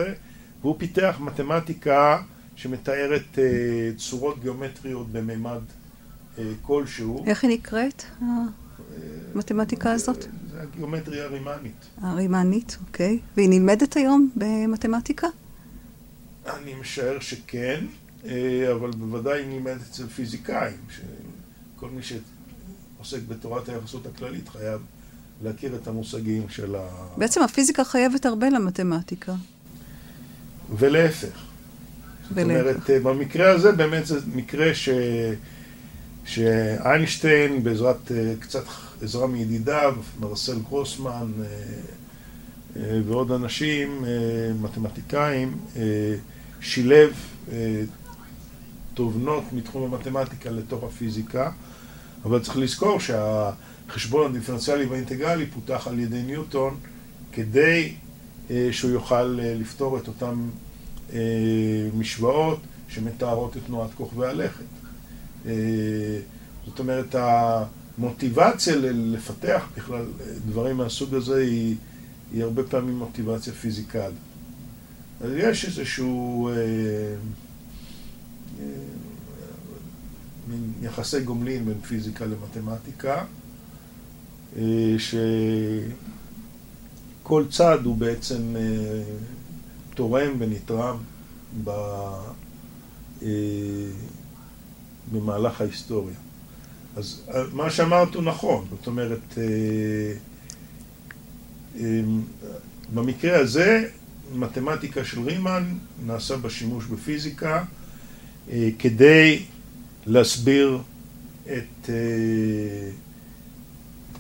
[0.61, 2.23] והוא פיתח מתמטיקה
[2.57, 3.45] שמתארת אה,
[3.97, 5.61] צורות גיאומטריות בממד
[6.63, 7.25] כלשהו.
[7.27, 8.03] איך היא נקראת,
[9.35, 10.27] המתמטיקה הזאת?
[10.51, 11.87] זה הגיאומטריה הרימנית.
[12.01, 13.19] הרימנית, אוקיי.
[13.37, 15.27] והיא נלמדת היום במתמטיקה?
[16.47, 17.85] אני משער שכן,
[18.73, 20.77] אבל בוודאי היא נלמדת אצל פיזיקאים.
[21.77, 24.81] כל מי שעוסק בתורת היחסות הכללית חייב
[25.43, 26.89] להכיר את המושגים של ה...
[27.17, 29.35] בעצם הפיזיקה חייבת הרבה למתמטיקה.
[30.79, 31.25] ולהפך.
[31.25, 31.45] ולהפך.
[32.29, 34.89] זאת אומרת, אה, במקרה הזה באמת זה מקרה ש...
[36.25, 38.65] שאיינשטיין בעזרת אה, קצת
[39.03, 44.05] עזרה מידידיו, מרסל גרוסמן אה, ועוד אנשים,
[44.61, 45.59] מתמטיקאים,
[46.61, 47.13] שילב
[48.95, 51.51] תובנות מתחום המתמטיקה לתוך הפיזיקה,
[52.25, 56.77] אבל צריך לזכור שהחשבון הדיפרנציאלי והאינטגרלי פותח על ידי ניוטון
[57.33, 57.95] כדי
[58.71, 60.35] שהוא יוכל לפתור את אותן
[61.95, 64.65] משוואות שמתארות את תנועת כוכבי הלכת.
[66.67, 70.05] זאת אומרת, המוטיבציה לפתח בכלל
[70.47, 71.77] דברים מהסוג הזה היא,
[72.33, 74.15] היא הרבה פעמים מוטיבציה פיזיקלית.
[75.21, 78.65] אז יש איזשהו אה, אה,
[80.49, 83.25] מין יחסי גומלין בין פיזיקה למתמטיקה,
[84.57, 84.95] אה,
[87.23, 89.03] שכל צד הוא בעצם אה,
[89.95, 90.97] תורם ונתרם
[91.69, 93.29] אה,
[95.13, 96.17] במהלך ההיסטוריה.
[96.97, 99.39] אז מה שאמרת הוא נכון, זאת אומרת,
[102.95, 103.89] במקרה הזה,
[104.35, 105.65] מתמטיקה של רימן
[106.07, 107.65] נעשה בשימוש בפיזיקה
[108.79, 109.43] כדי
[110.07, 110.79] להסביר
[111.47, 111.91] את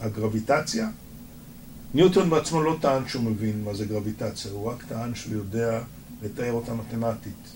[0.01, 0.89] הגרביטציה.
[1.95, 5.83] ניוטון בעצמו לא טען שהוא מבין מה זה גרביטציה, הוא רק טען שהוא יודע
[6.23, 7.53] לתאר אותה מתמטית.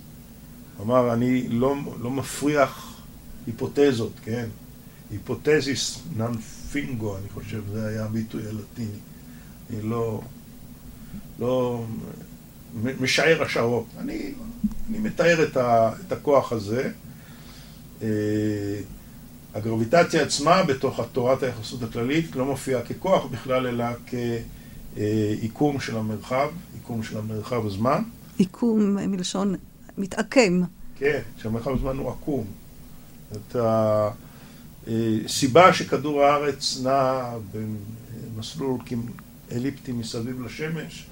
[0.76, 3.02] הוא אמר, אני לא, לא מפריח
[3.46, 4.48] היפותזות, כן?
[5.10, 6.32] היפותזיס נן
[6.72, 8.98] פינגו, אני חושב, זה היה הביטוי הלטיני.
[9.70, 10.22] אני לא,
[11.38, 11.84] לא
[13.00, 13.86] משער השערות.
[13.98, 14.32] אני,
[14.90, 16.90] אני מתאר את, ה, את הכוח הזה.
[18.02, 18.08] אה,
[19.54, 23.84] הגרביטציה עצמה בתוך תורת היחסות הכללית לא מופיעה ככוח בכלל, אלא
[24.96, 28.02] כעיקום של המרחב, עיקום של המרחב הזמן.
[28.38, 29.54] עיקום מלשון
[29.98, 30.62] מתעקם.
[30.98, 32.44] כן, שהמרחב הזמן הוא עקום.
[33.32, 33.56] את
[34.86, 37.22] הסיבה שכדור הארץ נע
[38.34, 38.78] במסלול
[39.52, 41.06] אליפטי מסביב לשמש,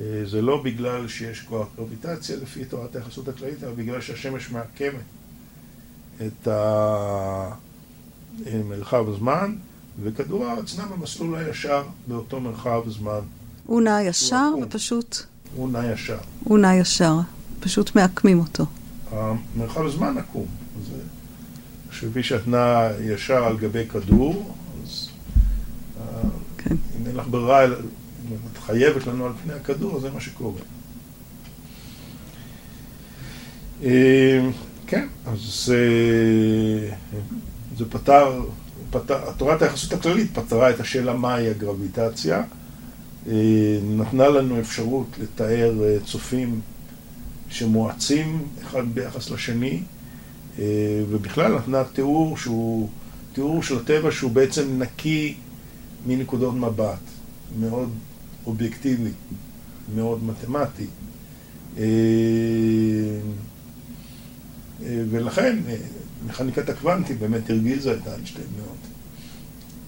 [0.00, 5.15] אה, זה לא בגלל שיש כוח גרביטציה לפי תורת היחסות הכללית, אלא בגלל שהשמש מעקמת
[6.26, 6.48] את
[8.64, 9.54] מרחב הזמן,
[10.02, 13.20] וכדור הארץ נע במסלול הישר באותו מרחב זמן.
[13.66, 15.16] הוא נע ישר ופשוט...
[15.54, 16.18] הוא נע ישר.
[16.44, 17.14] הוא נע ישר,
[17.60, 18.66] פשוט מעקמים אותו.
[19.10, 20.46] המרחב הזמן עקום.
[21.90, 25.08] שכפי שאת נעה ישר על גבי כדור, אז
[26.00, 26.20] אה,
[26.58, 26.76] כן.
[27.00, 27.70] אם אין לך ברירה, אם
[28.52, 30.60] את חייבת לנו על פני הכדור, אז זה מה שקורה.
[34.86, 36.90] אה, כן, אז זה,
[37.78, 38.40] זה פתר,
[38.90, 42.42] פתר, תורת היחסות הכללית פתרה את השאלה מהי הגרביטציה,
[43.28, 46.60] אה, נתנה לנו אפשרות לתאר צופים
[47.48, 49.82] שמואצים אחד ביחס לשני,
[50.58, 50.64] אה,
[51.10, 52.88] ובכלל נתנה תיאור שהוא,
[53.32, 55.34] תיאור של הטבע שהוא בעצם נקי
[56.06, 56.98] מנקודות מבט,
[57.60, 57.90] מאוד
[58.46, 59.10] אובייקטיבי,
[59.94, 60.86] מאוד מתמטי.
[64.86, 65.58] אה, אה, ולכן
[66.26, 68.76] מכניקת הקוונטים באמת הרגיזה את איינשטיין מאוד.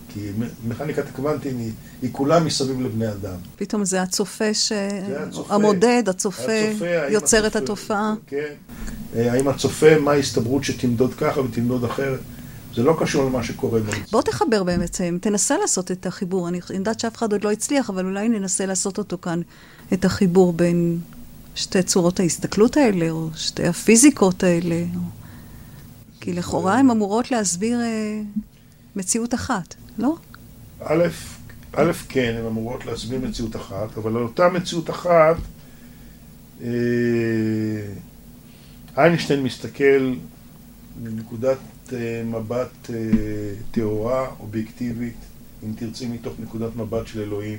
[0.09, 0.31] כי
[0.69, 3.37] מכניקת הקוונטים היא, היא כולה מסביב לבני אדם.
[3.57, 4.73] פתאום זה הצופה, ש...
[5.09, 8.15] זה הצופה המודד, הצופה, הצופה יוצר את התופעה.
[8.27, 8.53] כן.
[9.17, 12.21] אה, האם הצופה, מה ההסתברות שתמדוד ככה ותמדוד אחרת.
[12.75, 14.11] זה לא קשור למה שקורה במציאות.
[14.11, 16.49] בוא תחבר באמת, אה, תנסה לעשות את החיבור.
[16.49, 19.41] אני יודעת שאף אחד עוד לא הצליח, אבל אולי ננסה לעשות אותו כאן,
[19.93, 20.99] את החיבור בין
[21.59, 24.85] שתי צורות ההסתכלות האלה, או שתי הפיזיקות האלה.
[24.97, 25.01] או...
[26.21, 28.21] כי לכאורה הן אמורות להסביר אה,
[28.97, 30.17] מציאות אחת, לא?
[30.85, 31.05] א',
[31.73, 35.37] א', כן, הן אמורות להסביר מציאות אחת, אבל על אותה מציאות אחת,
[36.63, 36.69] אה,
[38.97, 40.15] איינשטיין מסתכל
[41.03, 41.59] מנקודת
[41.93, 42.97] אה, מבט אה,
[43.71, 45.17] טהורה, אובייקטיבית,
[45.65, 47.59] אם תרצי, מתוך נקודת מבט של אלוהים.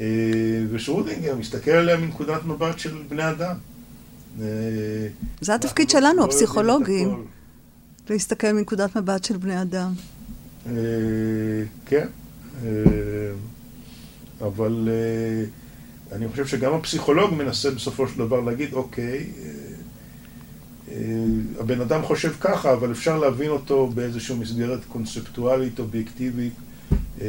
[0.00, 0.06] אה,
[0.70, 3.54] ושרודינגר מסתכל עליה מנקודת מבט של בני אדם.
[5.40, 7.24] זה התפקיד שלנו, לא הפסיכולוגים,
[8.10, 9.92] להסתכל מנקודת מבט של בני אדם.
[11.86, 12.06] כן,
[14.40, 14.88] אבל
[16.12, 19.26] אני חושב שגם הפסיכולוג מנסה בסופו של דבר להגיד, אוקיי,
[20.92, 20.96] אה,
[21.60, 26.52] הבן אדם חושב ככה, אבל אפשר להבין אותו באיזושהי מסגרת קונספטואלית, אובייקטיבית,
[27.20, 27.26] אה,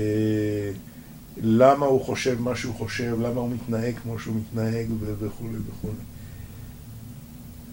[1.41, 4.87] למה הוא חושב מה שהוא חושב, למה הוא מתנהג כמו שהוא מתנהג
[5.19, 5.93] וכולי וכולי.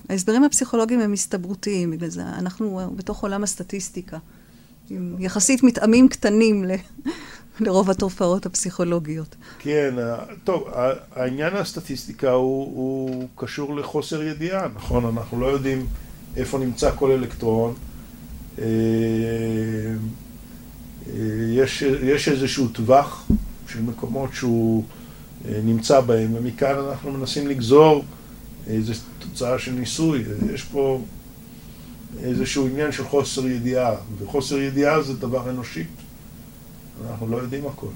[0.09, 4.19] ההסברים הפסיכולוגיים הם הסתברותיים, בגלל זה אנחנו בתוך עולם הסטטיסטיקה,
[4.91, 6.71] עם יחסית מתאמים קטנים ל...
[7.61, 9.37] לרוב התופעות הפסיכולוגיות.
[9.59, 9.95] כן,
[10.45, 10.69] טוב,
[11.13, 15.05] העניין הסטטיסטיקה הוא, הוא קשור לחוסר ידיעה, נכון?
[15.05, 15.87] אנחנו לא יודעים
[16.37, 17.75] איפה נמצא כל אלקטרון.
[18.59, 18.65] אה,
[21.07, 21.15] אה,
[21.51, 23.27] יש, יש איזשהו טווח
[23.69, 24.85] של מקומות שהוא
[25.45, 28.05] אה, נמצא בהם, ומכאן אנחנו מנסים לגזור
[28.67, 30.25] איזה תוצאה של ניסוי,
[30.55, 31.01] יש פה
[32.19, 35.85] איזשהו עניין של חוסר ידיעה, וחוסר ידיעה זה דבר אנושי.
[37.11, 37.87] אנחנו לא יודעים הכל.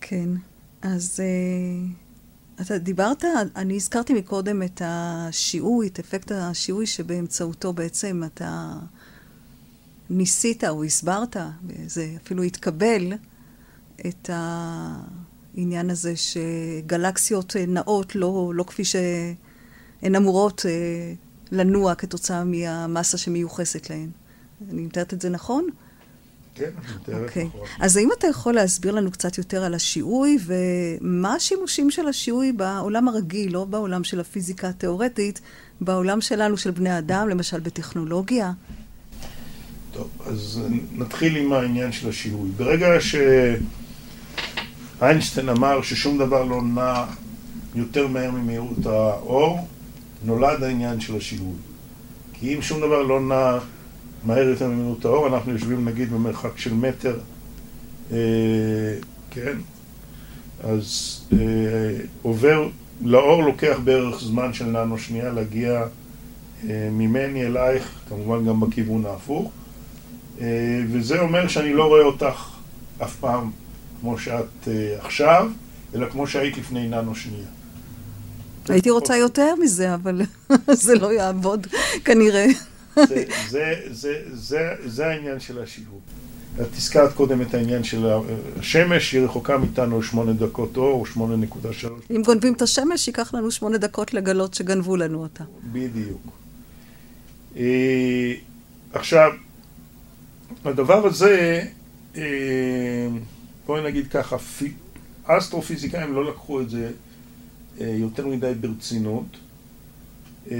[0.00, 0.28] כן,
[0.82, 3.24] אז uh, אתה דיברת,
[3.56, 8.72] אני הזכרתי מקודם את השיעוי, את אפקט השיעוי שבאמצעותו בעצם אתה
[10.16, 13.12] ניסית או הסברת, וזה אפילו התקבל,
[14.06, 20.64] את העניין הזה שגלקסיות נעות לא, לא כפי שהן אמורות uh,
[21.52, 24.10] לנוע כתוצאה מהמסה שמיוחסת להן.
[24.70, 25.68] אני מתארת את זה נכון?
[26.54, 27.40] כן, אני מתארת okay.
[27.40, 27.60] נכון.
[27.80, 33.08] אז האם אתה יכול להסביר לנו קצת יותר על השיעוי, ומה השימושים של השיעוי בעולם
[33.08, 35.40] הרגיל, לא בעולם של הפיזיקה התיאורטית,
[35.80, 38.52] בעולם שלנו, של בני אדם, למשל בטכנולוגיה?
[39.94, 40.60] טוב, אז
[40.92, 42.50] נתחיל עם העניין של השיעוי.
[42.56, 42.86] ברגע
[45.00, 47.04] שאיינשטיין אמר ששום דבר לא נע
[47.74, 49.68] יותר מהר ממהירות האור,
[50.24, 51.54] נולד העניין של השיעוי.
[52.32, 53.58] כי אם שום דבר לא נע
[54.24, 57.18] מהר יותר ממהירות האור, אנחנו יושבים נגיד במרחק של מטר,
[58.12, 58.18] אה,
[59.30, 59.56] כן?
[60.64, 61.38] אז אה,
[62.22, 62.68] עובר,
[63.02, 65.86] לאור לוקח בערך זמן של ננו שנייה להגיע
[66.68, 69.50] אה, ממני אלייך, כמובן גם בכיוון ההפוך,
[70.90, 72.50] וזה אומר שאני לא רואה אותך
[73.02, 73.50] אף פעם
[74.00, 75.50] כמו שאת אה, עכשיו,
[75.94, 77.46] אלא כמו שהיית לפני ננו שנייה.
[78.68, 80.22] הייתי רוצה יותר מזה, אבל
[80.86, 81.66] זה לא יעבוד
[82.04, 82.46] כנראה.
[82.96, 86.00] זה, זה, זה, זה, זה העניין של השיווק.
[86.60, 88.06] את הזכרת קודם את העניין של
[88.58, 92.00] השמש, היא רחוקה מאיתנו שמונה דקות אור, או שמונה נקודה שלוש.
[92.10, 95.44] אם גונבים את השמש, ייקח לנו שמונה דקות לגלות שגנבו לנו אותה.
[95.72, 96.32] בדיוק.
[97.56, 98.32] אה,
[98.92, 99.30] עכשיו,
[100.64, 101.64] הדבר הזה,
[102.16, 103.08] אה,
[103.66, 104.36] בואי נגיד ככה,
[105.24, 106.90] אסטרופיזיקאים לא לקחו את זה
[107.80, 109.36] אה, יותר מדי ברצינות,
[110.50, 110.56] אה,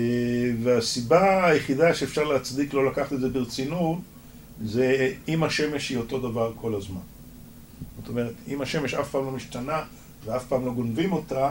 [0.63, 3.99] והסיבה היחידה שאפשר להצדיק לא לקחת את זה ברצינות
[4.65, 7.01] זה אם השמש היא אותו דבר כל הזמן.
[8.01, 9.83] זאת אומרת, אם השמש אף פעם לא משתנה
[10.25, 11.51] ואף פעם לא גונבים אותה,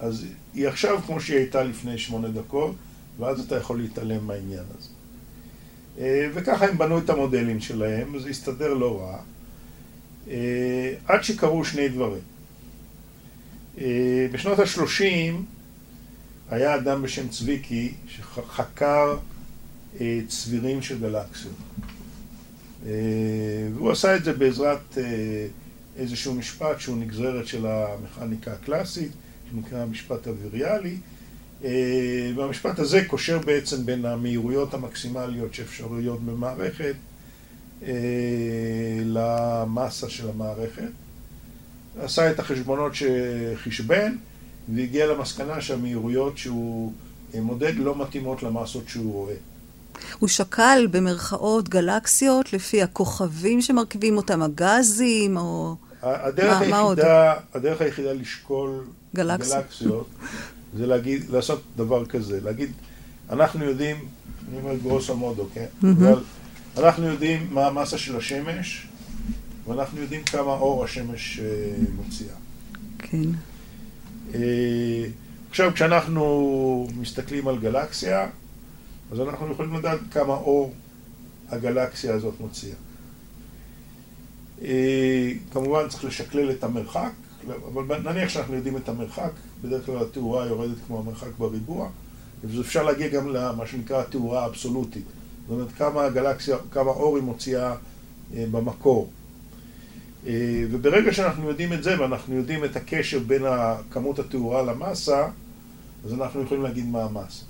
[0.00, 2.74] אז היא עכשיו כמו שהיא הייתה לפני שמונה דקות,
[3.18, 4.93] ואז אתה יכול להתעלם מהעניין הזה.
[5.98, 9.18] אה, וככה הם בנו את המודלים שלהם, וזה הסתדר לא רע,
[11.06, 12.22] עד שקרו שני דברים.
[13.78, 15.34] אה, בשנות ה-30
[16.50, 19.16] היה אדם בשם צביקי שחקר
[20.00, 21.54] אה, צבירים של גלקסיות.
[22.86, 22.92] אה,
[23.74, 24.98] והוא עשה את זה בעזרת
[25.96, 29.10] איזשהו משפט שהוא נגזרת של המכניקה הקלאסית,
[29.50, 30.96] שנקרא המשפט הוויריאלי,
[32.36, 36.94] והמשפט הזה קושר בעצם בין המהירויות המקסימליות שאפשרויות במערכת
[39.04, 40.88] למסה של המערכת.
[42.00, 44.16] עשה את החשבונות שחישבן
[44.74, 46.92] והגיע למסקנה שהמהירויות שהוא
[47.34, 49.34] מודד לא מתאימות למסות שהוא רואה.
[50.18, 55.76] הוא שקל במרכאות גלקסיות לפי הכוכבים שמרכיבים אותם, הגזים או...
[56.02, 60.06] הדרך, מה, היחידה, מה הדרך היחידה לשקול גלקסיות, גלקסיות
[60.76, 62.70] זה להגיד, לעשות דבר כזה, להגיד,
[63.30, 63.96] אנחנו יודעים,
[64.48, 65.66] אני אומר גרוסו מודו, כן?
[65.82, 65.86] Mm-hmm.
[65.86, 66.22] אבל
[66.78, 68.86] אנחנו יודעים מה המסה של השמש,
[69.66, 71.44] ואנחנו יודעים כמה אור השמש אה,
[71.96, 72.34] מוציאה.
[72.98, 73.28] כן.
[74.34, 75.04] אה,
[75.50, 78.28] עכשיו, כשאנחנו מסתכלים על גלקסיה,
[79.12, 80.74] אז אנחנו יכולים לדעת כמה אור
[81.48, 82.76] הגלקסיה הזאת מוציאה.
[84.62, 87.12] אה, כמובן צריך לשקלל את המרחק,
[87.74, 89.30] אבל נניח שאנחנו יודעים את המרחק,
[89.64, 91.88] בדרך כלל התאורה יורדת כמו המרחק בריבוע,
[92.44, 95.04] ואפשר להגיע גם למה שנקרא התאורה האבסולוטית.
[95.48, 97.74] זאת אומרת, כמה הגלקסיה, כמה אור היא מוציאה
[98.34, 99.10] במקור.
[100.26, 103.42] אה, וברגע שאנחנו יודעים את זה, ואנחנו יודעים את הקשר בין
[103.90, 105.28] כמות התאורה למסה,
[106.04, 107.44] אז אנחנו יכולים להגיד מה המסה.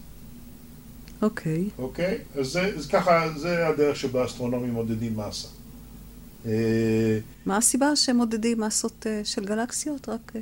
[1.22, 1.64] אוקיי.
[1.64, 1.82] Okay.
[1.82, 2.18] אוקיי?
[2.34, 2.38] Okay?
[2.38, 5.48] אז, זה, אז ככה, זה הדרך שבה אסטרונומים מודדים מסה.
[6.46, 10.08] אה, מה הסיבה שהם מודדים מסות אה, של גלקסיות?
[10.08, 10.32] רק...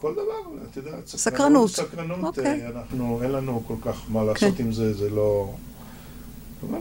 [0.00, 1.70] כל דבר, את יודעת, סקרנות.
[1.70, 2.26] סקרנות, okay.
[2.26, 2.66] אוקיי.
[2.66, 4.62] אנחנו, אין לנו כל כך מה לעשות okay.
[4.62, 5.54] עם זה, זה לא...
[6.70, 6.78] אבל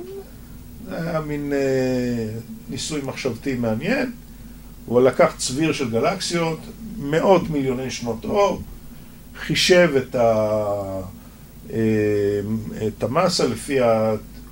[0.89, 2.29] זה היה מין אה,
[2.69, 4.11] ניסוי מחשבתי מעניין.
[4.85, 6.59] הוא לקח צביר של גלקסיות,
[6.97, 8.61] מאות מיליוני שנות אור,
[9.35, 11.01] חישב את, ה,
[11.73, 11.77] אה,
[12.87, 13.79] את המסה לפי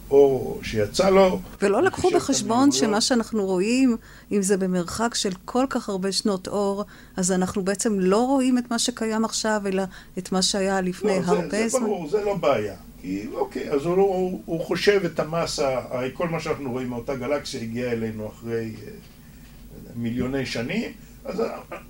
[0.10, 1.40] האור שיצא לו.
[1.62, 3.98] ולא לקחו בחשבון שמה שאנחנו רואים,
[4.32, 6.84] אם זה במרחק של כל כך הרבה שנות אור,
[7.18, 9.84] אז אנחנו בעצם לא רואים את מה שקיים עכשיו, אלא
[10.18, 11.60] את מה שהיה לפני לא, הרבה זמן.
[11.60, 12.76] זה, זה ברור, זה לא בעיה.
[13.02, 17.16] כי אוקיי, אז הוא, הוא, הוא חושב את המסה, הרי כל מה שאנחנו רואים מאותה
[17.16, 18.92] גלקסיה הגיע אלינו אחרי אה,
[19.96, 20.92] מיליוני שנים,
[21.26, 21.42] אז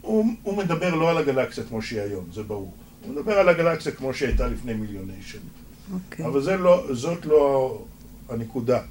[0.02, 2.74] הוא, הוא מדבר לא על הגלקסיה כמו שהיא היום, זה ברור.
[3.06, 5.44] הוא מדבר על הגלקסיה כמו שהייתה לפני מיליוני שנים.
[5.94, 6.26] אוקיי.
[6.26, 7.80] אבל זה לא, זאת לא
[8.30, 8.82] הנקודה.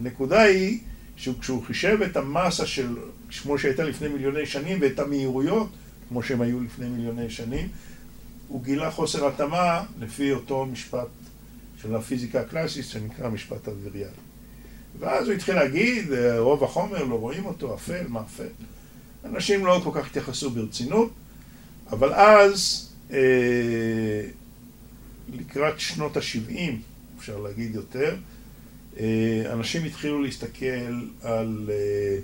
[0.00, 0.78] הנקודה היא
[1.16, 2.96] שכשהוא חישב את המסה של,
[3.42, 5.68] כמו שהייתה לפני מיליוני שנים, ואת המהירויות,
[6.08, 7.68] כמו שהם היו לפני מיליוני שנים,
[8.48, 11.08] הוא גילה חוסר התאמה לפי אותו משפט
[11.82, 14.12] של הפיזיקה הקלאסית שנקרא משפט אדבריאלי.
[14.98, 16.04] ואז הוא התחיל להגיד,
[16.38, 18.48] רוב החומר לא רואים אותו, אפל, מה אפל.
[19.24, 21.12] אנשים לא כל כך התייחסו ברצינות,
[21.90, 23.18] אבל אז, אה,
[25.32, 26.58] לקראת שנות ה-70,
[27.18, 28.16] אפשר להגיד יותר,
[29.50, 32.18] אנשים התחילו להסתכל על אה,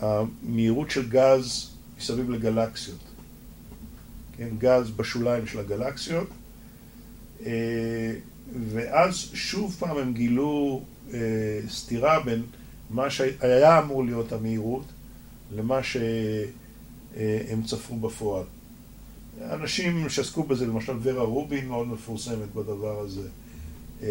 [0.00, 2.98] המהירות של גז מסביב לגלקסיות.
[4.36, 6.28] כן, גז בשוליים של הגלקסיות.
[7.46, 8.12] אה,
[8.70, 10.82] ואז שוב פעם הם גילו
[11.68, 12.42] סתירה בין
[12.90, 14.84] מה שהיה אמור להיות המהירות
[15.56, 18.44] למה שהם צפו בפועל.
[19.40, 23.28] אנשים שעסקו בזה, למשל ורה רובין מאוד מפורסמת בדבר הזה.
[24.02, 24.08] אה,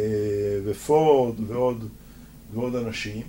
[0.65, 1.88] ופורד ועוד,
[2.53, 3.21] ועוד אנשים.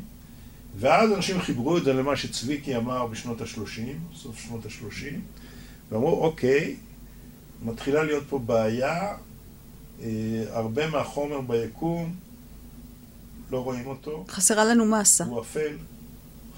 [0.80, 5.14] ואז אנשים חיברו את זה למה שצביקי אמר בשנות ה-30, סוף שנות ה-30,
[5.90, 6.76] ואמרו, אוקיי,
[7.64, 9.14] מתחילה להיות פה בעיה,
[10.02, 12.14] אה, הרבה מהחומר ביקום,
[13.50, 14.24] לא רואים אותו.
[14.28, 15.24] חסרה לנו מסה.
[15.24, 15.76] הוא אפל,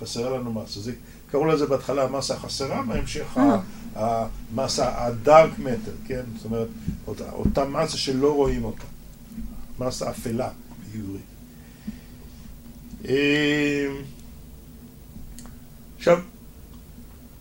[0.00, 0.80] חסרה לנו מסה.
[0.80, 0.92] זה,
[1.30, 3.60] קראו לזה בהתחלה המסה החסרה, בהמשך אה.
[3.94, 6.22] המסה, הדארק מטר, כן?
[6.36, 6.68] זאת אומרת,
[7.06, 8.84] אותה, אותה מסה שלא רואים אותה.
[9.80, 10.48] מסה אפלה
[10.92, 11.22] בעברית.
[13.04, 13.12] אמ,
[15.98, 16.18] עכשיו,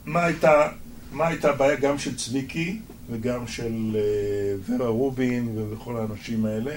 [0.06, 0.68] מה הייתה,
[1.12, 2.80] מה הייתה הבעיה גם של צביקי
[3.10, 6.76] וגם של אה, ורה רובין וכל האנשים האלה?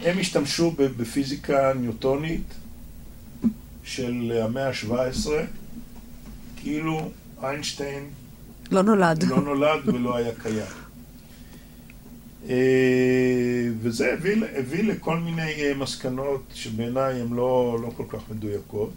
[0.00, 2.54] הם השתמשו בפיזיקה ניוטונית
[3.84, 5.30] של המאה ה-17,
[6.56, 7.10] כאילו
[7.42, 8.08] איינשטיין
[8.70, 9.22] לא נולד.
[9.22, 10.81] לא נולד ולא היה קיים.
[12.48, 18.90] אה, וזה הביא, הביא לכל מיני אה, מסקנות שבעיניי הן לא, לא כל כך מדויקות.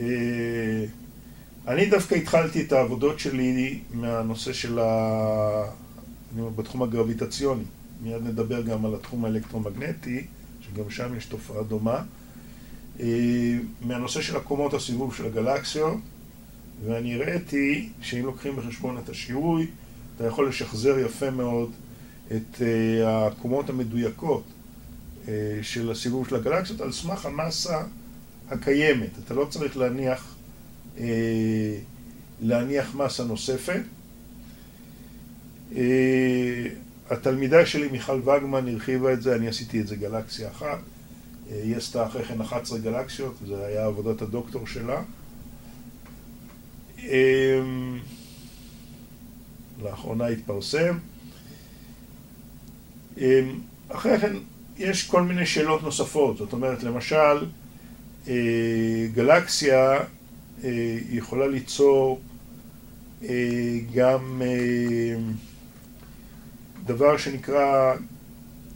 [0.00, 0.84] אה,
[1.68, 5.64] אני דווקא התחלתי את העבודות שלי מהנושא של ה...
[6.56, 7.64] בתחום הגרביטציוני.
[8.02, 10.26] מיד נדבר גם על התחום האלקטרומגנטי,
[10.60, 12.02] שגם שם יש תופעה דומה.
[13.82, 15.98] מהנושא של עקומות הסיבוב של הגלקסיות,
[16.86, 19.66] ואני הראיתי שאם לוקחים בחשבון את השיהוי,
[20.16, 21.70] אתה יכול לשחזר יפה מאוד
[22.26, 22.62] את uh,
[23.06, 24.42] העקומות המדויקות
[25.24, 25.28] uh,
[25.62, 27.82] של הסיבוב של הגלקסיות על סמך המסה
[28.50, 29.10] הקיימת.
[29.24, 30.34] אתה לא צריך להניח,
[30.96, 31.00] uh,
[32.40, 33.82] להניח מסה נוספת.
[37.10, 40.78] התלמידה שלי, מיכל וגמן, הרחיבה את זה, אני עשיתי את זה גלקסיה אחת.
[41.50, 45.02] היא עשתה אחרי כן 11 גלקסיות, זו הייתה עבודת הדוקטור שלה.
[49.84, 50.98] לאחרונה התפרסם.
[53.18, 53.58] אמ,
[53.88, 54.36] אחרי כן
[54.78, 57.46] יש כל מיני שאלות נוספות, זאת אומרת, למשל,
[58.28, 59.98] אה, גלקסיה
[60.64, 62.20] אה, יכולה ליצור
[63.22, 64.42] אה, גם
[66.86, 67.94] דבר שנקרא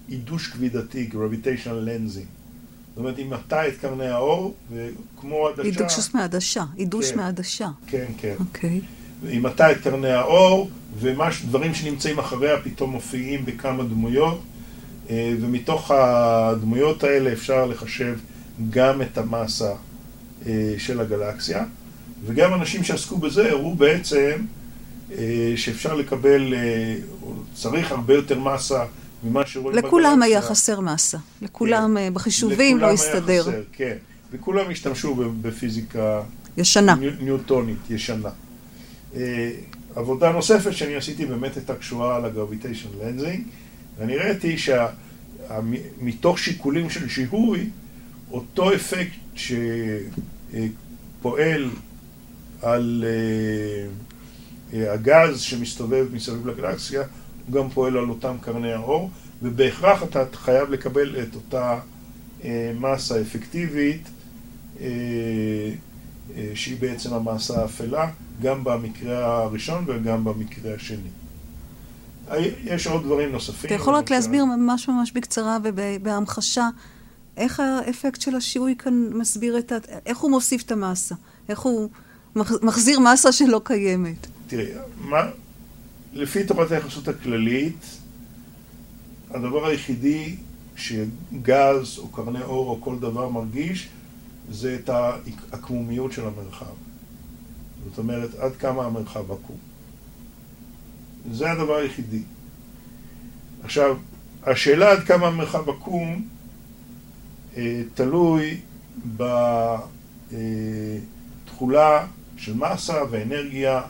[0.09, 2.26] עידוש כבידתי, gravitational lensing.
[2.88, 5.62] זאת אומרת, היא מטה את קרני האור, וכמו עדשה...
[5.62, 7.68] עידוש מעדשה, עידוש כן, מעדשה.
[7.86, 8.34] כן, כן.
[8.40, 8.80] אוקיי.
[8.80, 8.95] Okay.
[9.28, 14.40] היא מטה את קרני האור, ודברים שנמצאים אחריה פתאום מופיעים בכמה דמויות,
[15.10, 18.18] אה, ומתוך הדמויות האלה אפשר לחשב
[18.70, 19.72] גם את המסה
[20.46, 21.64] אה, של הגלקסיה,
[22.26, 24.44] וגם אנשים שעסקו בזה הראו בעצם
[25.12, 26.54] אה, שאפשר לקבל,
[27.54, 28.84] צריך הרבה יותר מסה
[29.24, 29.88] ממה שרואים בגלקסיה.
[29.88, 32.14] לכולם היה חסר מסה, לכולם כן.
[32.14, 33.40] בחישובים לכולם לא הסתדר.
[33.40, 33.96] לכולם היה חסר, כן,
[34.32, 36.22] וכולם השתמשו בפיזיקה
[36.56, 36.94] ישנה.
[37.20, 38.30] ניוטונית, ישנה.
[39.16, 39.50] אה,
[39.94, 43.44] עבודה נוספת שאני עשיתי באמת הייתה קשורה לגרביטיישן לנזינג,
[43.98, 47.70] ואני ראיתי שמתוך שיקולים של שיהוי,
[48.30, 49.16] אותו אפקט
[51.20, 51.70] שפועל
[52.62, 53.10] על אה,
[54.72, 57.02] אה, הגז שמסתובב מסביב לגלקסיה,
[57.46, 59.10] הוא גם פועל על אותם קרני האור,
[59.42, 61.78] ובהכרח אתה חייב לקבל את אותה
[62.80, 64.08] מסה אפקטיבית
[66.55, 68.11] שהיא בעצם המסה האפלה.
[68.43, 71.09] גם במקרה הראשון וגם במקרה השני.
[72.64, 73.66] יש עוד דברים נוספים.
[73.66, 76.68] אתה יכול רק להסביר ממש ממש בקצרה ובהמחשה,
[77.37, 79.77] איך האפקט של השיעוי כאן מסביר את ה...
[80.07, 81.14] איך הוא מוסיף את המסה?
[81.49, 81.89] איך הוא
[82.62, 84.27] מחזיר מסה שלא קיימת?
[84.47, 84.66] תראי,
[85.01, 85.20] מה...
[86.12, 87.87] לפי תורת היחסות הכללית,
[89.31, 90.37] הדבר היחידי
[90.77, 93.89] שגז או קרני אור או כל דבר מרגיש,
[94.51, 96.74] זה את העקמומיות של המרחב.
[97.88, 99.57] זאת אומרת, עד כמה המרחב עקום.
[101.32, 102.22] זה הדבר היחידי.
[103.64, 103.97] עכשיו,
[104.42, 106.28] השאלה עד כמה מרחב עקום
[107.57, 108.61] אה, תלוי
[110.26, 113.82] בתכולה של מסה ואנרגיה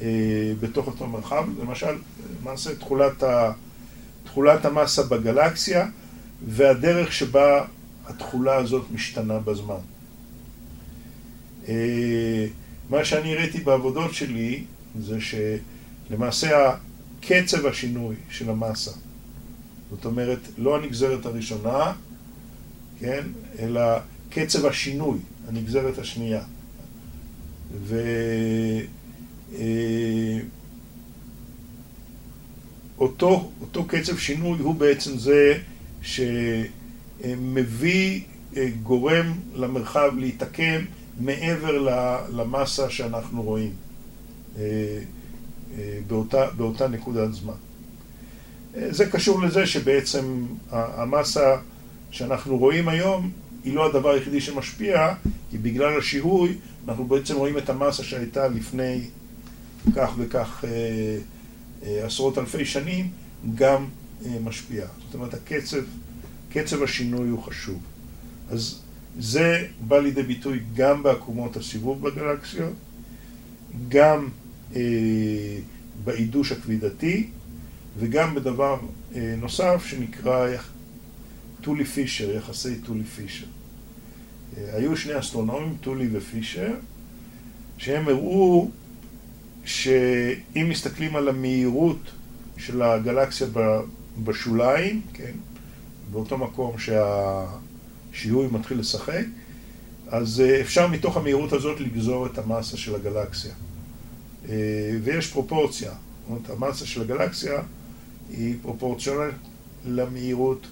[0.00, 1.44] אה, בתוך אותו מרחב.
[1.60, 1.96] למשל,
[2.40, 3.52] למעשה תכולת, ה,
[4.24, 5.86] תכולת המסה בגלקסיה
[6.48, 7.64] והדרך שבה
[8.08, 9.80] התכולה הזאת משתנה בזמן.
[11.68, 12.46] אה,
[12.90, 14.64] מה שאני ראיתי בעבודות שלי
[15.00, 16.74] זה שלמעשה
[17.20, 18.90] קצב השינוי של המסה,
[19.90, 21.92] זאת אומרת, לא הנגזרת הראשונה,
[23.00, 23.24] כן,
[23.58, 23.82] אלא
[24.30, 26.42] קצב השינוי, הנגזרת השנייה.
[32.96, 35.58] ואותו אותו קצב שינוי הוא בעצם זה
[36.02, 36.68] שמביא,
[37.24, 40.84] אה, גורם למרחב להתעקם
[41.20, 41.88] מעבר
[42.32, 43.72] למסה שאנחנו רואים
[44.58, 44.62] אה,
[45.78, 47.54] אה, באותה, באותה נקודת זמן.
[48.90, 51.56] זה קשור לזה שבעצם המסה
[52.10, 53.30] שאנחנו רואים היום
[53.64, 55.14] היא לא הדבר היחידי שמשפיע,
[55.50, 56.54] כי בגלל השיהוי
[56.88, 59.00] אנחנו בעצם רואים את המסה שהייתה לפני
[59.96, 60.70] כך וכך אה,
[61.82, 63.10] אה, עשרות אלפי שנים,
[63.54, 63.84] גם
[64.26, 64.88] אה, משפיעה.
[65.06, 65.78] זאת אומרת, הקצב,
[66.50, 67.82] קצב השינוי הוא חשוב.
[68.50, 68.82] אז
[69.18, 72.72] זה בא לידי ביטוי גם בעקומות הסיבוב בגלקסיות,
[73.88, 74.28] גם
[74.76, 74.80] אה,
[76.04, 77.28] בעידוש הכבידתי,
[77.98, 78.78] וגם בדבר
[79.14, 80.48] אה, נוסף שנקרא
[81.60, 83.46] טולי פישר, יחסי טולי פישר.
[84.56, 86.74] אה, היו שני אסטרונומים, טולי ופישר,
[87.78, 88.70] שהם הראו
[89.64, 92.10] שאם מסתכלים על המהירות
[92.56, 93.46] של הגלקסיה
[94.24, 95.32] בשוליים, כן,
[96.10, 99.24] באותו מקום שהשיהוי מתחיל לשחק,
[100.08, 103.52] אז אה, אפשר מתוך המהירות הזאת לגזור את המסה של הגלקסיה.
[104.48, 104.54] אה,
[105.02, 107.62] ויש פרופורציה, זאת אומרת, המסה של הגלקסיה
[108.30, 109.34] היא פרופורציונלית
[109.86, 110.66] למהירות,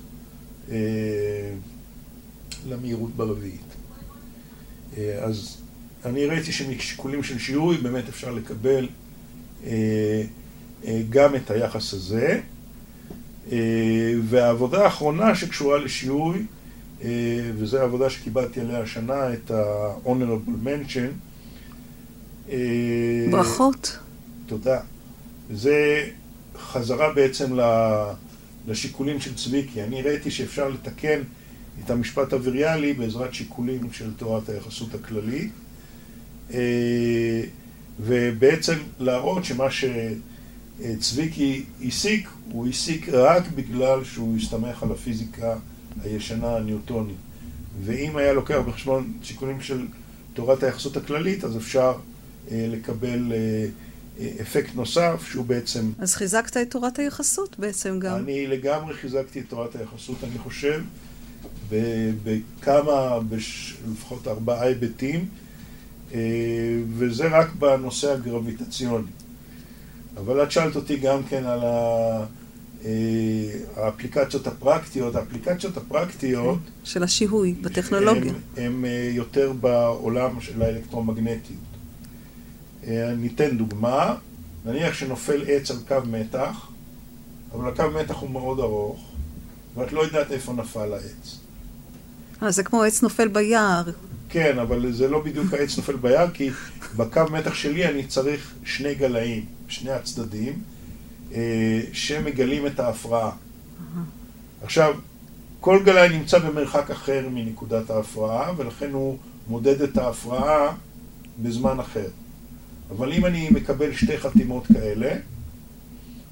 [2.68, 3.60] למהירות ברביעית.
[5.20, 5.56] אז
[6.06, 8.88] אני ראיתי שמשיקולים של שיהוי באמת אפשר לקבל
[9.66, 10.22] אה,
[10.84, 12.40] אה, גם את היחס הזה.
[13.52, 13.58] אה,
[14.24, 16.42] והעבודה האחרונה שקשורה לשיהוי,
[17.04, 17.10] אה,
[17.56, 21.10] וזו העבודה שקיבלתי עליה השנה, את ה-Honorable Mention.
[22.50, 23.98] אה, ברכות.
[24.46, 24.80] תודה.
[25.50, 26.08] זה
[26.58, 27.58] חזרה בעצם
[28.68, 29.82] לשיקולים של צביקי.
[29.82, 31.20] אני ראיתי שאפשר לתקן
[31.84, 35.50] את המשפט הווריאלי בעזרת שיקולים של תורת היחסות הכללית.
[38.00, 39.70] ובעצם להראות שמה
[40.82, 45.54] שצביקי הסיק, הוא הסיק רק בגלל שהוא הסתמך על הפיזיקה
[46.04, 47.16] הישנה הניוטונית.
[47.84, 49.86] ואם היה לוקח בחשבון שיקולים של
[50.34, 51.92] תורת היחסות הכללית, אז אפשר
[52.50, 55.92] אה, לקבל אה, אפקט נוסף שהוא בעצם...
[55.98, 58.16] אז חיזקת את תורת היחסות בעצם גם.
[58.16, 60.82] אני לגמרי חיזקתי את תורת היחסות, אני חושב,
[62.24, 63.18] בכמה,
[63.92, 65.28] לפחות ארבעה היבטים.
[66.14, 66.20] אה,
[66.88, 69.10] וזה רק בנושא הגרביטציוני.
[70.16, 71.60] אבל את שאלת אותי גם כן על
[72.84, 75.14] אה, האפליקציות הפרקטיות.
[75.14, 76.58] האפליקציות הפרקטיות...
[76.84, 78.32] של השיהוי בטכנולוגיה.
[78.56, 81.60] הן אה, יותר בעולם של האלקטרומגנטיות.
[82.86, 84.14] אני אתן דוגמה,
[84.64, 86.68] נניח שנופל עץ על קו מתח,
[87.52, 89.10] אבל הקו מתח הוא מאוד ארוך,
[89.76, 91.38] ואת לא יודעת איפה נפל העץ.
[92.42, 93.90] אה, זה כמו עץ נופל ביער.
[94.36, 96.50] כן, אבל זה לא בדיוק העץ נופל ביער, כי
[96.96, 100.62] בקו מתח שלי אני צריך שני גלאים, שני הצדדים,
[101.34, 103.30] אה, שמגלים את ההפרעה.
[104.62, 104.94] עכשיו,
[105.60, 109.18] כל גלאי נמצא במרחק אחר מנקודת ההפרעה, ולכן הוא
[109.48, 110.74] מודד את ההפרעה
[111.42, 112.08] בזמן אחר.
[112.90, 115.14] אבל אם אני מקבל שתי חתימות כאלה,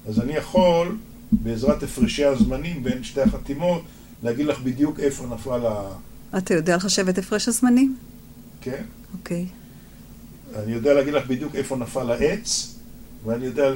[0.07, 0.97] אז אני יכול,
[1.31, 3.81] בעזרת הפרשי הזמנים בין שתי החתימות,
[4.23, 5.91] להגיד לך בדיוק איפה נפל ה...
[6.37, 7.95] אתה יודע לחשב את הפרש הזמנים?
[8.61, 8.83] כן.
[9.13, 9.45] אוקיי.
[10.55, 12.75] אני יודע להגיד לך בדיוק איפה נפל העץ,
[13.25, 13.73] ואני יודע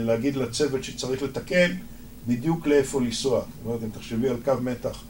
[0.00, 1.72] להגיד לצוות שצריך לתקן
[2.26, 3.40] בדיוק לאיפה לנסוע.
[3.40, 5.02] זאת אומרת, אם תחשבי על קו מתח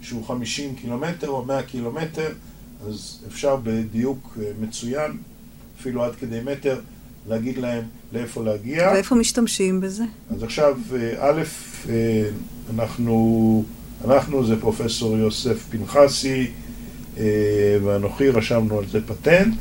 [0.00, 2.32] שהוא 50 קילומטר או 100 קילומטר,
[2.88, 5.16] אז אפשר בדיוק אה, מצוין,
[5.80, 6.80] אפילו עד כדי מטר,
[7.28, 8.90] להגיד להם לאיפה להגיע.
[8.94, 10.04] ואיפה משתמשים בזה?
[10.30, 11.42] אז עכשיו, אה, א',
[11.88, 12.30] אה,
[12.74, 13.64] אנחנו...
[14.04, 16.46] אנחנו זה פרופסור יוסף פנחסי
[17.18, 17.24] אה,
[17.84, 19.54] ואנוכי רשמנו על זה פטנט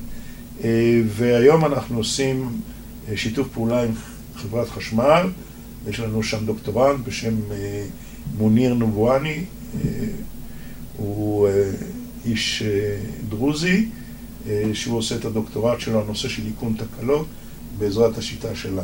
[0.63, 2.51] אה, והיום אנחנו עושים
[3.09, 3.91] אה, שיתוף פעולה עם
[4.35, 5.27] חברת חשמל,
[5.89, 7.35] יש לנו שם דוקטורנט בשם
[8.37, 9.43] מוניר נבואני,
[10.97, 11.47] הוא
[12.25, 12.63] איש
[13.29, 13.89] דרוזי,
[14.73, 17.27] שהוא עושה את הדוקטורט שלו על נושא של איכון תקלות
[17.77, 18.81] בעזרת השיטה שלנו.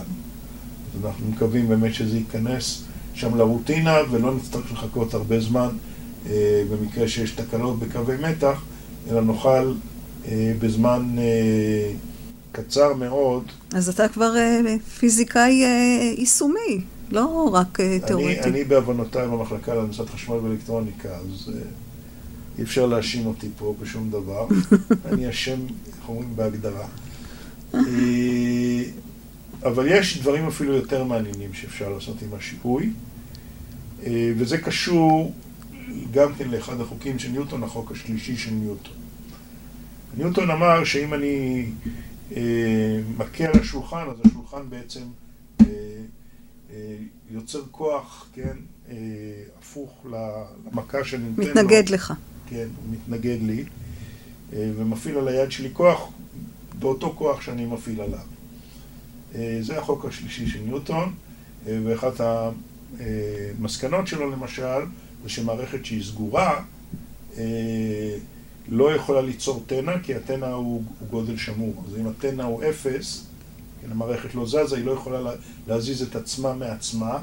[0.96, 2.84] אז אנחנו מקווים באמת שזה ייכנס
[3.20, 5.70] שם לרוטינה ולא נצטרך לחכות הרבה זמן
[6.30, 8.62] אה, במקרה שיש תקלות בקווי מתח,
[9.10, 9.74] אלא נוכל
[10.28, 11.92] אה, בזמן אה,
[12.52, 13.44] קצר מאוד.
[13.74, 14.34] אז אתה כבר
[15.00, 15.64] פיזיקאי
[16.18, 18.40] יישומי, לא רק תיאורטי.
[18.40, 21.52] אני, אני בעוונותיי במחלקה להנדסת חשמל ואלקטרוניקה, אז
[22.58, 24.48] אי אפשר להאשים אותי פה בשום דבר.
[25.12, 26.86] אני אשם, איך אומרים, בהגדרה.
[29.64, 32.90] אבל יש דברים אפילו יותר מעניינים שאפשר לעשות עם השיפוי,
[34.08, 35.34] וזה קשור
[36.12, 38.94] גם כן לאחד החוקים של ניוטון, החוק השלישי של ניוטון.
[40.18, 41.66] ניוטון אמר שאם אני
[42.36, 45.02] אה, מכה על השולחן, אז השולחן בעצם
[45.62, 45.66] אה,
[46.74, 46.96] אה,
[47.32, 48.58] יוצר כוח, כן,
[48.90, 48.96] אה,
[49.60, 50.06] הפוך
[50.72, 51.50] למכה שאני נותן לו.
[51.50, 52.14] מתנגד לך.
[52.50, 53.64] כן, הוא מתנגד לי,
[54.54, 56.10] אה, ומפעיל על היד שלי כוח
[56.80, 58.20] באותו כוח שאני מפעיל עליו.
[59.36, 61.14] אה, זה החוק השלישי של ניוטון,
[61.68, 62.22] אה, ואחת
[63.00, 64.82] המסקנות שלו למשל,
[65.24, 66.64] זה שמערכת שהיא סגורה
[67.38, 68.18] אה,
[68.68, 71.84] לא יכולה ליצור תנע, כי התנע הוא, גודל שמור.
[71.88, 73.26] אז אם התנע הוא אפס,
[73.82, 75.32] כן, המערכת לא זזה, היא לא יכולה
[75.68, 77.20] להזיז את עצמה מעצמה,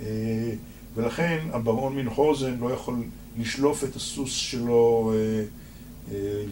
[0.00, 0.52] אה,
[0.94, 2.94] ולכן הברון מינכוזן לא יכול
[3.38, 5.44] לשלוף את הסוס שלו, אה,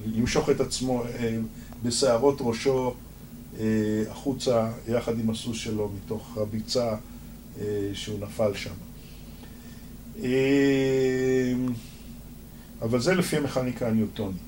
[0.06, 1.02] למשוך את עצמו
[1.82, 2.94] בשערות ראשו
[4.10, 6.94] החוצה יחד עם הסוס שלו מתוך הביצה
[7.94, 8.74] שהוא נפל שם.
[10.18, 10.24] אמ,
[12.82, 14.40] אבל זה לפי המכניקה הניוטונית.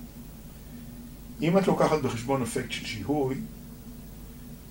[1.42, 3.36] אם את לוקחת בחשבון אפקט של שיהוי,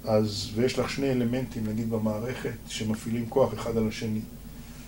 [0.05, 4.21] אז, ויש לך שני אלמנטים, נגיד במערכת, שמפעילים כוח אחד על השני.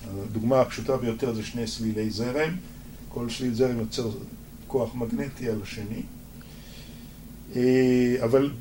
[0.07, 2.55] הדוגמה הפשוטה ביותר זה שני סלילי זרם,
[3.09, 4.09] כל סליל זרם יוצר
[4.67, 6.01] כוח מגנטי על השני.
[7.55, 8.51] אה, אבל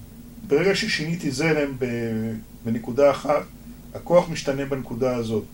[0.47, 1.76] ברגע ששיניתי זרם
[2.64, 3.43] בנקודה אחת,
[3.95, 5.45] הכוח משתנה בנקודה הזאת.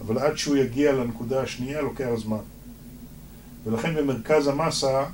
[0.00, 2.42] אבל עד שהוא יגיע לנקודה השנייה לוקח זמן.
[3.64, 5.04] ולכן במרכז המסה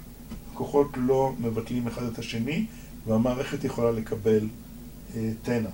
[0.53, 2.67] הכוחות לא מבטלים אחד את השני,
[3.07, 4.49] והמערכת יכולה לקבל
[5.17, 5.69] אה, תנע.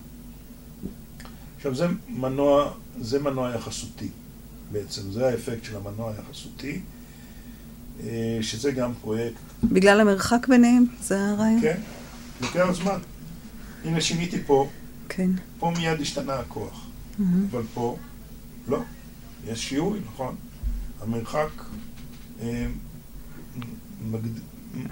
[1.57, 4.09] עכשיו זה מנוע, זה מנוע יחסותי
[4.73, 6.81] בעצם, זה האפקט של המנוע היחסותי,
[8.05, 9.41] אה, שזה גם פרויקט.
[9.65, 10.85] בגלל המרחק ביניהם?
[11.03, 11.61] זה הרעיון?
[11.61, 11.81] כן,
[12.41, 12.99] לוקח זמן.
[13.85, 14.69] הנה שיניתי פה,
[15.09, 15.31] כן.
[15.59, 17.23] פה מיד השתנה הכוח, mm-hmm.
[17.51, 17.97] אבל פה
[18.69, 18.83] לא.
[19.47, 20.35] יש שיעורי, נכון?
[21.01, 21.49] המרחק
[22.43, 22.67] אה,
[24.11, 24.31] מגד...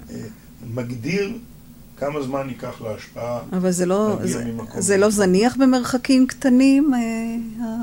[0.09, 0.27] אה,
[0.73, 1.37] מגדיר
[1.97, 6.99] כמה זמן ייקח להשפעה אבל זה לא, זה, זה לא זניח במרחקים קטנים, אה,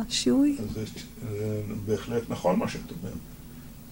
[0.08, 0.56] השיעוי?
[0.74, 0.84] זה,
[1.30, 3.18] זה בהחלט נכון מה שאת אומרת.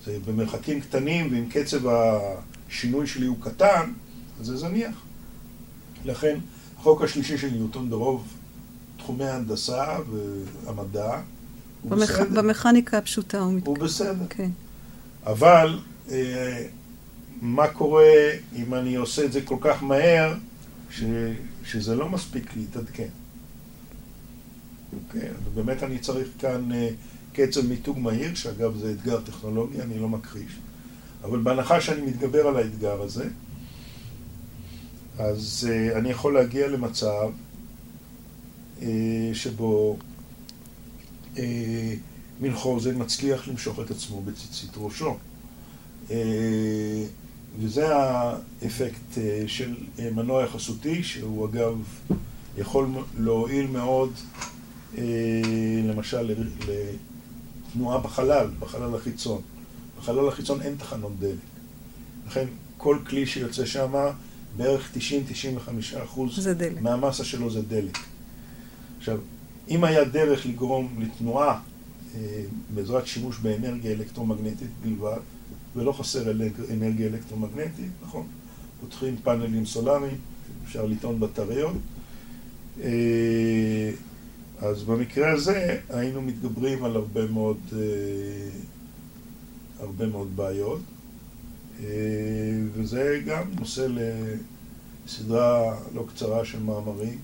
[0.04, 3.92] זה במרחקים קטנים, ואם קצב השינוי שלי הוא קטן,
[4.40, 4.94] אז זה זניח.
[6.04, 6.38] לכן,
[6.82, 8.26] החוק השלישי של ניוטון ברוב
[8.96, 11.20] תחומי ההנדסה והמדע
[11.84, 12.20] במכ...
[12.20, 13.70] במכניקה הפשוטה הוא מתקדם.
[13.70, 14.26] הוא בסדר.
[14.28, 14.50] כן.
[15.26, 15.78] אבל
[16.10, 16.66] אה,
[17.42, 20.34] מה קורה אם אני עושה את זה כל כך מהר,
[20.90, 21.02] ש...
[21.64, 23.08] שזה לא מספיק להתעדכן?
[24.92, 26.88] אוקיי, אז באמת אני צריך כאן אה,
[27.32, 30.58] קצב מיתוג מהיר, שאגב זה אתגר טכנולוגי, אני לא מכחיש.
[31.24, 33.24] אבל בהנחה שאני מתגבר על האתגר הזה,
[35.18, 37.30] אז אה, אני יכול להגיע למצב
[38.82, 39.96] אה, שבו
[41.38, 41.94] אה,
[42.40, 45.16] מנחוזן מצליח למשוך את עצמו בציצית ראשו.
[46.10, 47.04] אה,
[47.60, 51.78] וזה האפקט אה, של אה, מנוע יחסותי, שהוא אגב
[52.58, 52.88] יכול
[53.18, 54.12] להועיל מאוד,
[54.98, 55.02] אה,
[55.84, 56.34] למשל,
[57.74, 59.40] לתנועה בחלל, בחלל החיצון.
[59.98, 61.38] בחלל החיצון אין תחנות דלק.
[62.26, 62.46] לכן
[62.76, 63.92] כל כלי שיוצא שם,
[64.56, 66.48] בערך 90-95 אחוז
[66.80, 67.98] מהמסה שלו זה דלק.
[68.98, 69.18] עכשיו,
[69.68, 71.60] אם היה דרך לגרום לתנועה
[72.14, 72.42] אה,
[72.74, 75.18] בעזרת שימוש באנרגיה אלקטרומגנטית בלבד,
[75.76, 76.30] ולא חסר
[76.70, 78.26] אנרגיה אלקטרומגנטית, נכון?
[78.80, 80.16] פותחים פאנלים סולאריים,
[80.64, 81.76] אפשר לטעון בטריות.
[82.82, 83.90] אה,
[84.58, 87.78] אז במקרה הזה היינו מתגברים על הרבה מאוד, אה,
[89.80, 90.80] הרבה מאוד בעיות,
[92.74, 93.86] וזה גם נושא
[95.06, 97.18] לסדרה לא קצרה של מאמרים.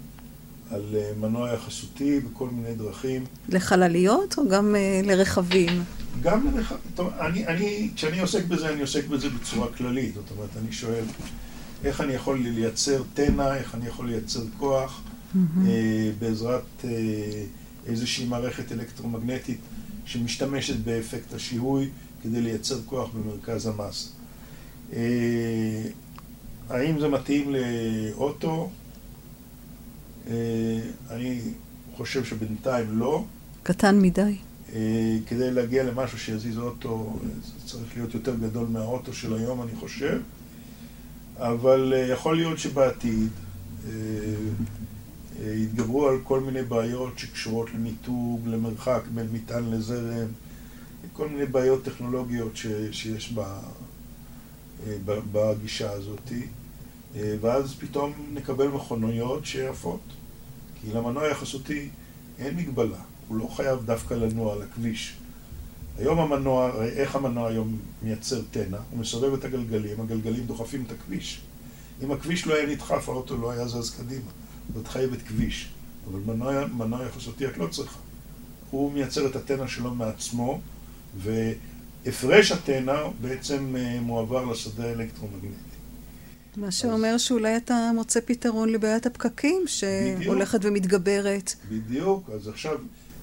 [0.71, 3.25] על אה, מנוע יחסותי בכל מיני דרכים.
[3.49, 5.83] לחלליות או גם uh, לרכבים?
[6.23, 6.81] גם לרכבים.
[7.21, 10.15] אני, אני, כשאני עוסק בזה, אני עוסק בזה בצורה כללית.
[10.15, 11.05] זאת אומרת, אני שואל
[11.85, 15.37] איך אני יכול לייצר תנע, איך אני יכול לייצר כוח mm-hmm.
[15.37, 15.69] uh,
[16.19, 16.87] בעזרת uh,
[17.87, 19.61] איזושהי מערכת אלקטרומגנטית
[20.05, 21.89] שמשתמשת באפקט השיהוי
[22.23, 24.13] כדי לייצר כוח במרכז המס.
[24.91, 24.95] Uh,
[26.71, 28.71] האם זה מתאים לאוטו?
[30.31, 30.81] אה,
[31.11, 31.41] אני
[31.97, 33.25] חושב שבינתיים לא.
[33.63, 34.37] קטן מדי.
[34.75, 39.77] אה, כדי להגיע למשהו שיזיז אוטו, זה צריך להיות יותר גדול מהאוטו של היום, אני
[39.81, 40.21] חושב.
[41.37, 43.29] אבל אה, יכול להיות שבעתיד
[43.87, 43.93] אה,
[45.45, 50.29] יתגברו על כל מיני בעיות שקשורות למיתוג, למרחק בין מטען לזרם,
[51.13, 53.61] כל מיני בעיות טכנולוגיות ש, שיש בה,
[55.33, 56.33] בגישה הזאת,
[57.41, 60.01] ואז פתאום נקבל מכוניות שעפות.
[60.81, 61.89] כי למנוע היחסותי
[62.39, 62.99] אין מגבלה.
[63.29, 65.17] הוא לא חייב דווקא לנוע על הכביש.
[65.99, 68.79] היום המנוע, איך המנוע היום מייצר תנע?
[68.91, 71.41] הוא מסובב את הגלגלים, הגלגלים דוחפים את הכביש.
[72.03, 74.31] אם הכביש לא היה נדחף, האוטו לא היה זז קדימה.
[74.75, 75.69] זאת חייבת כביש.
[76.11, 77.99] אבל מנוע, מנוע יחסותי את לא צריכה.
[78.71, 80.61] הוא מייצר את התנע שלו מעצמו,
[82.05, 85.55] והפרש התנע בעצם אה, מועבר לשדה האלקטרומגנטי.
[86.57, 87.21] מה שאומר אז...
[87.21, 90.73] שאולי אתה מוצא פתרון לבעיית הפקקים שהולכת בדיוק.
[90.73, 91.55] ומתגברת.
[91.71, 92.77] בדיוק, אז עכשיו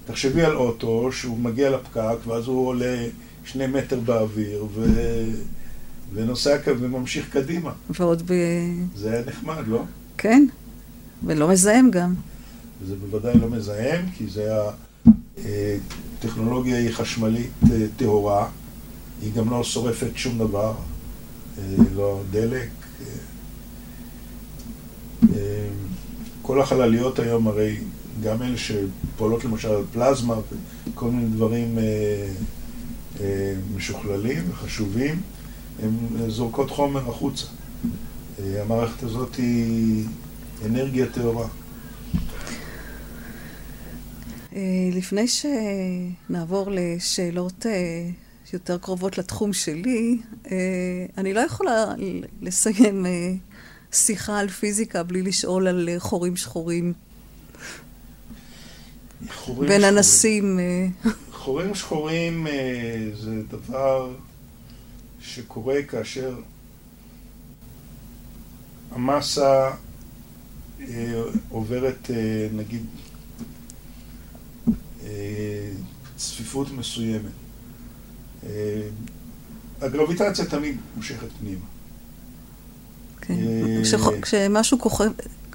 [0.06, 3.08] תחשבי על אוטו שהוא מגיע לפקק ואז הוא עולה
[3.46, 4.86] שני מטר באוויר ו...
[6.14, 7.72] ונוסע וממשיך קדימה.
[7.90, 8.34] ועוד ב...
[8.96, 9.84] זה היה נחמד, לא?
[10.18, 10.46] כן,
[11.24, 12.14] ולא מזהם גם.
[12.82, 14.52] וזה בוודאי לא מזהם, כי זה
[15.38, 18.50] הטכנולוגיה אה, היא חשמלית אה, טהורה,
[19.22, 20.74] היא גם לא שורפת שום דבר,
[21.58, 21.64] אה,
[21.96, 22.70] לא דלק.
[26.42, 27.78] כל החלליות היום הרי
[28.24, 30.36] גם אלה שפועלות למשל על פלזמה
[30.88, 31.84] וכל מיני דברים אה,
[33.22, 35.22] אה, משוכללים וחשובים,
[35.84, 35.92] הן
[36.28, 37.46] זורקות חומר החוצה.
[38.40, 40.06] אה, המערכת הזאת היא
[40.66, 41.48] אנרגיה טהורה.
[44.56, 44.62] אה,
[44.92, 47.66] לפני שנעבור לשאלות
[48.46, 50.18] אה, יותר קרובות לתחום שלי,
[50.52, 51.86] אה, אני לא יכולה
[52.42, 53.06] לסיים
[53.92, 56.94] שיחה על פיזיקה בלי לשאול על חורים שחורים.
[59.68, 60.60] בין אנסים.
[60.60, 60.88] אה.
[61.32, 64.14] חורים שחורים אה, זה דבר
[65.22, 66.40] שקורה כאשר
[68.92, 69.72] המסה
[70.82, 72.10] אה, עוברת,
[72.54, 72.86] נגיד,
[76.18, 77.45] צפיפות מסוימת.
[79.82, 81.66] הגרביטציה תמיד מושכת פנימה.
[83.22, 83.34] כן,
[84.22, 85.12] כשמשהו כוכב,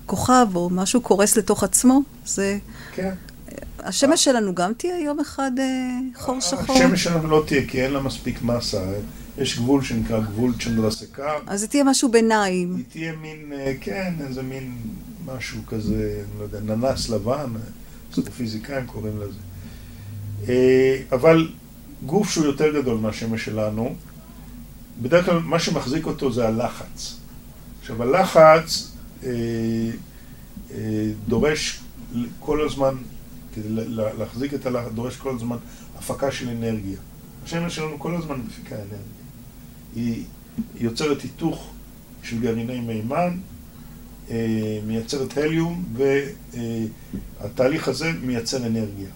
[0.06, 2.58] כוכב או משהו קורס לתוך עצמו, זה...
[2.94, 3.14] כן.
[3.78, 6.76] השמש שלנו גם תהיה יום אחד אה, חור שחור?
[6.76, 8.82] השמש שלנו לא תהיה, כי אין לה מספיק מסה.
[9.38, 11.32] יש גבול שנקרא גבול צ'נדרסקה.
[11.46, 12.76] אז זה תהיה משהו ביניים.
[12.76, 14.72] היא תהיה מין, אה, כן, איזה מין
[15.26, 17.52] משהו כזה, לא יודע, ננס לבן,
[18.36, 19.38] פיזיקאים קוראים לזה.
[20.48, 21.48] אה, אבל
[22.06, 23.94] גוף שהוא יותר גדול מהשמש שלנו,
[25.02, 27.16] בדרך כלל מה שמחזיק אותו זה הלחץ.
[27.80, 28.92] עכשיו, הלחץ
[29.24, 29.30] אה,
[30.70, 31.80] אה, דורש
[32.40, 32.94] כל הזמן
[33.54, 33.68] כדי
[34.18, 35.56] להחזיק את הלחץ, דורש כל הזמן
[35.98, 36.98] הפקה של אנרגיה.
[37.44, 39.20] השמש שלנו כל הזמן מפיקה אנרגיה.
[39.96, 40.24] היא
[40.80, 41.70] יוצרת היתוך
[42.22, 43.36] של גרעיני מימן,
[44.30, 45.84] אה, מייצרת הליום,
[47.40, 49.08] והתהליך הזה מייצר אנרגיה.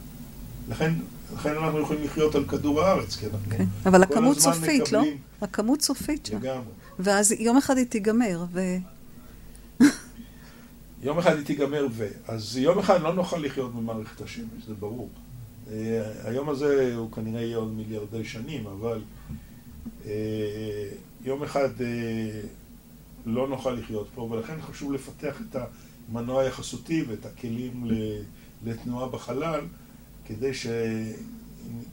[0.69, 0.95] לכן,
[1.35, 3.51] לכן אנחנו יכולים לחיות על כדור הארץ, כי אנחנו.
[3.51, 3.65] כן.
[3.87, 5.03] אבל הכמות סופית, לא?
[5.41, 6.37] הכמות סופית שם.
[6.37, 6.73] לגמרי.
[6.99, 8.77] ואז יום אחד היא תיגמר, ו...
[11.03, 12.09] יום אחד היא תיגמר ו...
[12.29, 15.09] אז יום אחד לא נוכל לחיות במערכת השמש, זה ברור.
[15.71, 19.01] אה, היום הזה הוא כנראה יהיה עוד מיליארדי שנים, אבל
[20.07, 20.89] אה,
[21.25, 22.41] יום אחד אה,
[23.27, 25.57] לא נוכל לחיות פה, ולכן חשוב לפתח את
[26.11, 27.85] המנוע היחסותי ואת הכלים
[28.65, 29.61] לתנועה בחלל,
[30.27, 30.51] כדי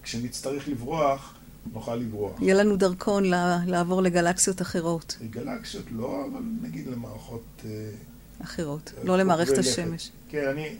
[0.01, 1.33] שכשנצטרך לברוח,
[1.73, 2.41] נוכל לברוח.
[2.41, 3.23] יהיה לנו דרכון
[3.67, 5.17] לעבור לגלקסיות אחרות.
[5.29, 7.61] גלקסיות לא, אבל נגיד למערכות...
[8.43, 10.11] אחרות, לא למערכת השמש.
[10.29, 10.75] כן, אני...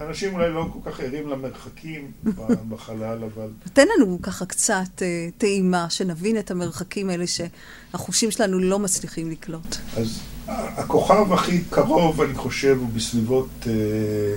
[0.00, 2.10] אנשים אולי לא כל כך ערים למרחקים
[2.70, 3.48] בחלל, אבל...
[3.72, 9.76] תן לנו ככה קצת אה, טעימה, שנבין את המרחקים האלה שהחושים שלנו לא מצליחים לקלוט.
[9.96, 14.36] אז הכוכב הכי קרוב, אני חושב, הוא בסביבות אה, אה,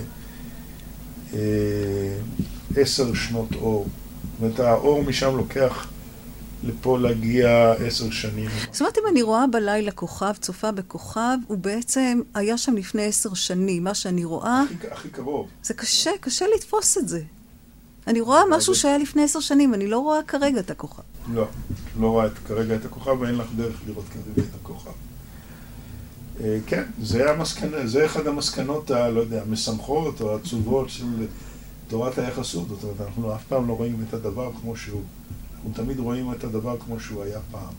[2.75, 3.87] עשר שנות אור.
[4.31, 5.87] זאת אומרת, האור משם לוקח
[6.63, 8.49] לפה להגיע עשר שנים.
[8.71, 13.33] זאת אומרת, אם אני רואה בלילה כוכב, צופה בכוכב, הוא בעצם היה שם לפני עשר
[13.33, 13.83] שנים.
[13.83, 14.63] מה שאני רואה...
[14.63, 15.47] הכי, הכי קרוב.
[15.63, 17.21] זה קשה, קשה לתפוס את זה.
[18.07, 21.01] אני רואה משהו שהיה לפני עשר שנים, אני לא רואה כרגע את הכוכב.
[21.33, 21.47] לא,
[21.99, 24.91] לא רואה כרגע את הכוכב, ואין לך דרך לראות כרגע את הכוכב.
[26.43, 31.25] אה, כן, זה, המסקנה, זה אחד המסקנות, ה, לא יודע, המשמחות או העצובות של
[31.87, 32.67] תורת היחסות.
[32.69, 35.01] זאת אומרת, אנחנו אף פעם לא רואים את הדבר כמו שהוא.
[35.55, 37.73] אנחנו תמיד רואים את הדבר כמו שהוא היה פעם.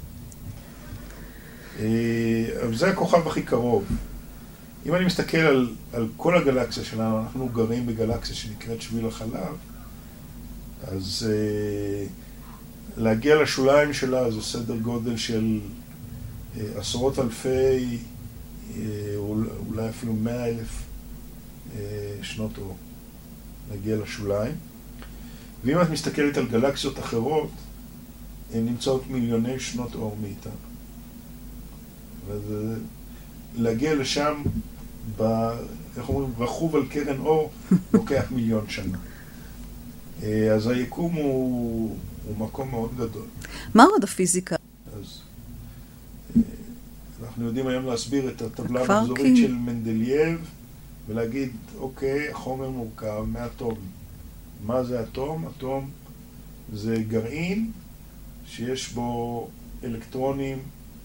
[1.80, 3.84] אה, זה הכוכב הכי קרוב.
[4.86, 9.56] אם אני מסתכל על, על כל הגלקסיה שלנו, אנחנו גרים בגלקסיה שנקראת שביל החלב,
[10.88, 12.06] אז אה,
[12.96, 15.60] להגיע לשוליים שלה זה סדר גודל של
[16.56, 17.98] אה, עשרות אלפי,
[19.16, 20.82] אולי אפילו מאה אלף
[21.76, 22.76] אה, שנות אור,
[23.70, 24.54] להגיע לשוליים.
[25.64, 27.50] ואם את מסתכלת על גלקסיות אחרות,
[28.54, 30.52] הן נמצאות מיליוני שנות אור מאיתנו.
[33.56, 34.42] להגיע לשם,
[35.16, 35.22] ב,
[35.96, 37.50] איך אומרים, רכוב על קרן אור,
[37.94, 38.98] לוקח מיליון שנה.
[40.22, 41.96] אה, אז היקום הוא,
[42.26, 43.26] הוא מקום מאוד גדול.
[43.74, 44.55] מה עוד הפיזיקה?
[47.36, 50.50] אה, אנחנו יודעים היום להסביר את הטבלה המחזורית של מנדלייב
[51.06, 53.78] ולהגיד, אוקיי, החומר מורכב מאטום.
[54.66, 55.46] מה זה אטום?
[55.46, 55.90] אטום
[56.72, 57.70] זה גרעין
[58.46, 59.48] שיש בו
[59.84, 60.58] אלקטרונים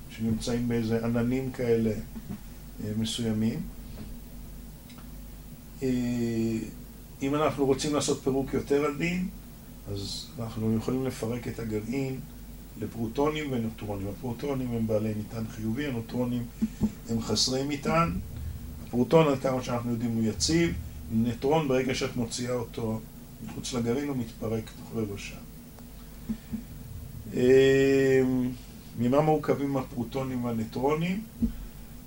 [0.10, 3.60] שנמצאים באיזה עננים כאלה אה, מסוימים.
[7.22, 9.28] אם אנחנו רוצים לעשות פירוק יותר עדין,
[9.92, 12.20] אז אנחנו יכולים לפרק את הגרעין
[12.82, 14.08] לפרוטונים ונוטרונים.
[14.08, 16.44] הפרוטונים הם בעלי מטען חיובי, הנוטרונים
[17.10, 18.12] הם חסרי מטען.
[18.88, 20.74] הפרוטון, עד כמה שאנחנו יודעים, הוא יציב.
[21.14, 23.00] נטרון, ברגע שאת מוציאה אותו
[23.46, 25.40] מחוץ לגרעין, הוא מתפרק תוך רבע שעה.
[27.34, 28.52] אמ,
[29.00, 31.24] ממה מורכבים הפרוטונים והנטרונים?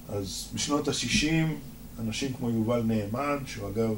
[0.09, 1.53] אז בשנות ה-60,
[2.01, 3.95] אנשים כמו יובל נאמן, שהוא אגב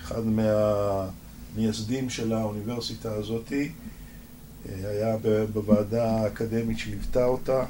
[0.00, 3.70] אחד מהמייסדים של האוניברסיטה הזאתי,
[4.64, 5.16] היה
[5.52, 7.64] בוועדה האקדמית שליוותה אותה,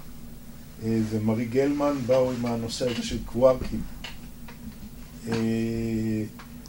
[0.84, 3.80] אה, ומרי גלמן באו עם הנושא הזה של קווארקים.
[5.28, 5.34] אה,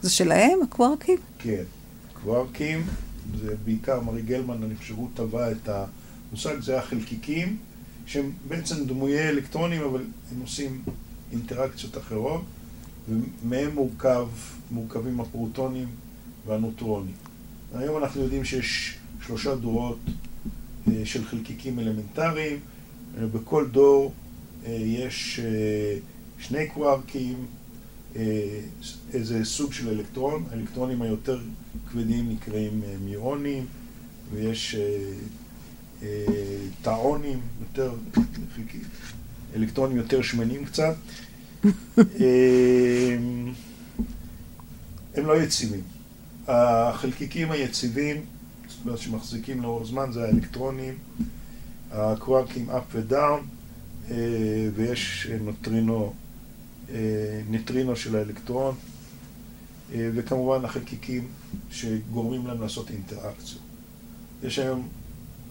[0.02, 1.18] זה שלהם, הקווארקים?
[1.40, 1.64] כן,
[2.24, 2.86] קווארקים,
[3.40, 7.58] זה בעיקר מרי גלמן, אני חושב, הוא טבע את המושג, זה החלקיקים,
[8.06, 10.82] שהם בעצם דמויי אלקטרונים, אבל הם עושים
[11.32, 12.42] אינטראקציות אחרות.
[13.10, 14.28] ומהם מורכב,
[14.72, 15.88] מורכבים הפרוטונים
[16.48, 17.16] והנוטרונים.
[17.74, 18.98] היום אנחנו יודעים שיש
[19.28, 20.00] שלושה דורות
[20.88, 22.60] אה, של חלקיקים אלמנטריים,
[23.22, 24.14] בכל דור
[24.66, 25.98] אה, יש אה,
[26.40, 27.46] שני קווארקים,
[29.14, 31.40] איזה סוג של אלקטרון, האלקטרונים היותר
[31.92, 33.66] כבדים נקראים מיונים,
[34.34, 34.76] ויש
[36.82, 37.94] טאונים, יותר,
[39.56, 40.96] אלקטרונים יותר שמנים קצת,
[41.66, 43.54] אמ,
[45.16, 45.82] הם לא יציבים.
[46.48, 48.26] החלקיקים היציבים,
[48.96, 50.94] שמחזיקים לאורך זמן, זה האלקטרונים,
[51.92, 53.42] הקווארקים up ו-down,
[54.12, 56.14] אה, ויש נוטרינו,
[56.90, 58.76] אה, נטרינו של האלקטרון,
[59.94, 61.28] אה, וכמובן החלקיקים
[61.72, 63.62] שגורמים להם לעשות אינטראקציות.
[64.44, 64.88] יש היום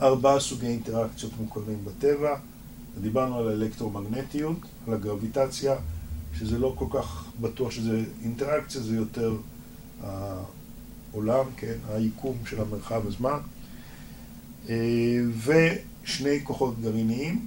[0.01, 2.39] ארבעה סוגי אינטראקציות מוכרים בטבע.
[3.01, 4.57] דיברנו על האלקטרומגנטיות,
[4.87, 5.77] על הגרביטציה,
[6.39, 9.37] שזה לא כל כך בטוח שזה אינטראקציה, זה יותר
[11.13, 13.39] העולם, כן, היקום של המרחב הזמן.
[14.69, 14.75] אה,
[15.45, 17.47] ושני כוחות גרעיניים,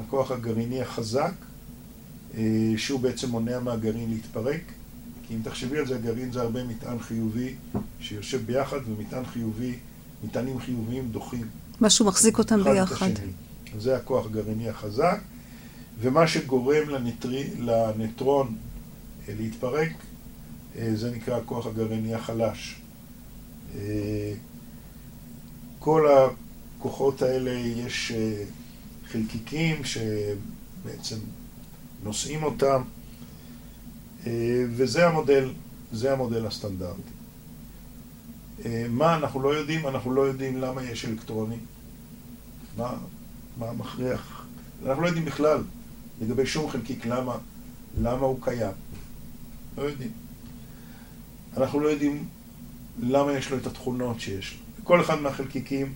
[0.00, 1.32] הכוח הגרעיני החזק,
[2.34, 4.60] אה, שהוא בעצם מונע מהגרעין להתפרק,
[5.26, 7.54] כי אם תחשבי על זה, הגרעין זה הרבה מטען חיובי
[8.00, 9.74] שיושב ביחד, ומטען חיובי,
[10.24, 11.46] מטענים חיוביים דוחים.
[11.80, 13.10] משהו מחזיק אותם ביחד.
[13.78, 15.18] זה הכוח הגרעיני החזק.
[16.00, 18.54] ומה שגורם לנטרי, לנטרון
[19.28, 19.92] אה, להתפרק,
[20.94, 22.81] זה נקרא הכוח הגרעיני החלש.
[23.76, 24.32] אה,
[25.78, 28.12] כל הכוחות האלה יש
[29.06, 31.16] חלקיקים שבעצם
[32.02, 32.82] נושאים אותם,
[34.76, 35.52] וזה המודל,
[35.92, 37.12] זה המודל הסטנדרטי.
[38.88, 39.86] מה אנחנו לא יודעים?
[39.86, 41.60] אנחנו לא יודעים למה יש אלקטרונים.
[42.76, 42.94] מה,
[43.58, 44.44] מה מכריח?
[44.86, 45.62] אנחנו לא יודעים בכלל.
[46.20, 47.36] לגבי שום חלקיק, למה,
[48.00, 48.72] למה הוא קיים.
[49.76, 50.10] לא יודעים.
[51.56, 52.24] אנחנו לא יודעים
[53.00, 54.84] למה יש לו את התכונות שיש לו.
[54.84, 55.92] כל אחד מהחלקיקים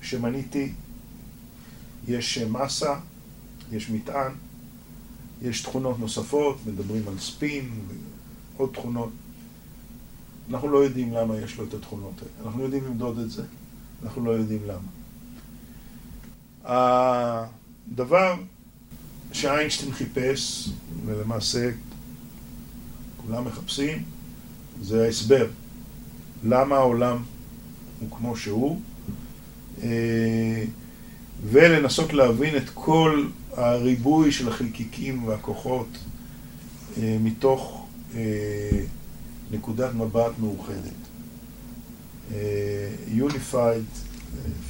[0.00, 0.72] שמניתי
[2.08, 2.94] יש מסה,
[3.72, 4.32] יש מטען,
[5.42, 7.70] יש תכונות נוספות, מדברים על ספין
[8.56, 9.10] ועוד תכונות.
[10.50, 12.48] אנחנו לא יודעים למה יש לו את התכונות האלה.
[12.48, 13.42] אנחנו יודעים למדוד את זה,
[14.02, 14.88] אנחנו לא יודעים למה.
[16.64, 18.34] הדבר
[19.32, 20.70] שאיינשטיין חיפש,
[21.06, 21.70] ולמעשה
[23.16, 24.04] כולם מחפשים,
[24.82, 25.46] זה ההסבר.
[26.44, 27.22] למה העולם
[28.00, 28.80] הוא כמו שהוא,
[29.82, 30.64] אה,
[31.50, 35.88] ולנסות להבין את כל הריבוי של החלקיקים והכוחות
[36.98, 38.20] אה, מתוך אה,
[39.50, 41.00] נקודת מבט מאוחדת.
[43.16, 44.00] Unified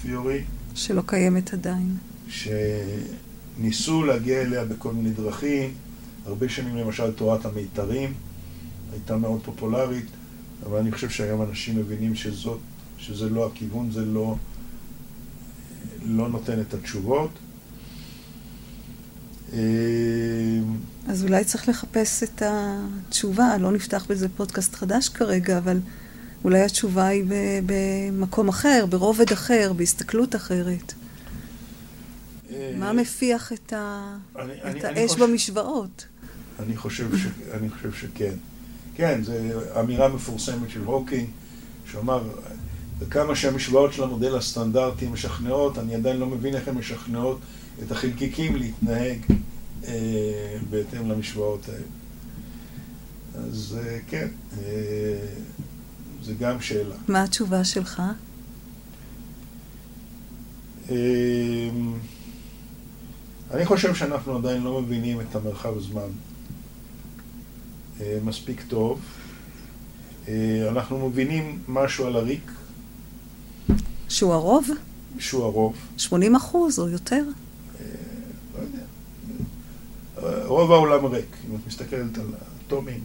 [0.05, 0.43] Theory.
[0.75, 1.97] שלא קיימת עדיין.
[2.29, 2.49] ש...
[3.59, 5.75] ניסו להגיע אליה בכל מיני דרכים,
[6.27, 8.13] הרבה שנים למשל תורת המיתרים
[8.93, 10.07] הייתה מאוד פופולרית,
[10.67, 12.59] אבל אני חושב שהיום אנשים מבינים שזאת,
[12.99, 14.37] שזה לא הכיוון, זה לא,
[16.07, 17.31] לא נותן את התשובות.
[19.53, 19.59] אה,
[21.09, 25.81] אז אולי צריך לחפש את התשובה, לא נפתח בזה פודקאסט חדש כרגע, אבל
[26.45, 27.25] אולי התשובה היא
[27.67, 30.93] במקום אחר, ברובד אחר, בהסתכלות אחרת.
[32.51, 34.17] אה, מה מפיח את, ה...
[34.39, 36.07] אני, את אני, האש אני במשוואות?
[36.59, 37.27] אני חושב, ש...
[37.53, 38.35] אני חושב שכן.
[38.95, 39.33] כן, זו
[39.81, 41.29] אמירה מפורסמת של הוקינג,
[41.93, 42.23] שאמר,
[42.99, 47.39] וכמה שהמשוואות של המודל הסטנדרטי משכנעות, אני עדיין לא מבין איך הן משכנעות
[47.83, 49.19] את החלקיקים להתנהג
[49.85, 51.85] אה, בהתאם למשוואות האלה.
[53.35, 54.29] אז אה, כן,
[54.59, 55.27] אה,
[56.23, 56.95] זה גם שאלה.
[57.09, 58.03] מה התשובה שלך?
[60.91, 61.71] אה,
[63.51, 66.09] אני חושב שאנחנו עדיין לא מבינים את המרחב זמן
[68.25, 69.01] מספיק טוב.
[70.29, 72.51] אה, אנחנו מבינים משהו על הריק.
[74.09, 74.69] שהוא הרוב?
[75.19, 75.75] שהוא הרוב.
[75.97, 77.25] 80 אחוז או יותר?
[77.81, 77.85] אה,
[78.55, 80.47] לא יודע.
[80.47, 81.37] רוב העולם ריק.
[81.51, 82.27] אם את מסתכלת על
[82.67, 83.01] האטומים,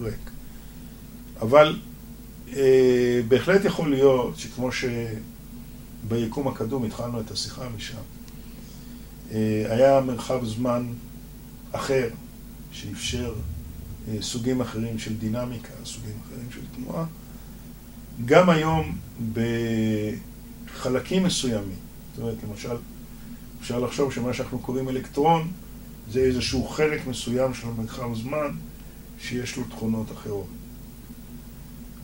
[0.00, 0.30] ריק.
[1.40, 1.76] אבל
[2.56, 4.68] אה, בהחלט יכול להיות שכמו
[6.06, 7.96] שביקום הקדום התחלנו את השיחה משם,
[9.32, 10.86] אה, היה מרחב זמן
[11.72, 12.08] אחר
[12.72, 13.40] שאפשר אה,
[14.20, 17.04] סוגים אחרים של דינמיקה, סוגים אחרים של תנועה.
[18.24, 18.98] גם היום
[19.32, 21.76] בחלקים מסוימים,
[22.14, 22.76] זאת אומרת, למשל,
[23.60, 25.52] אפשר לחשוב שמה שאנחנו קוראים אלקטרון
[26.10, 28.50] זה איזשהו חלק מסוים של מרחב זמן
[29.20, 30.46] שיש לו תכונות אחרות.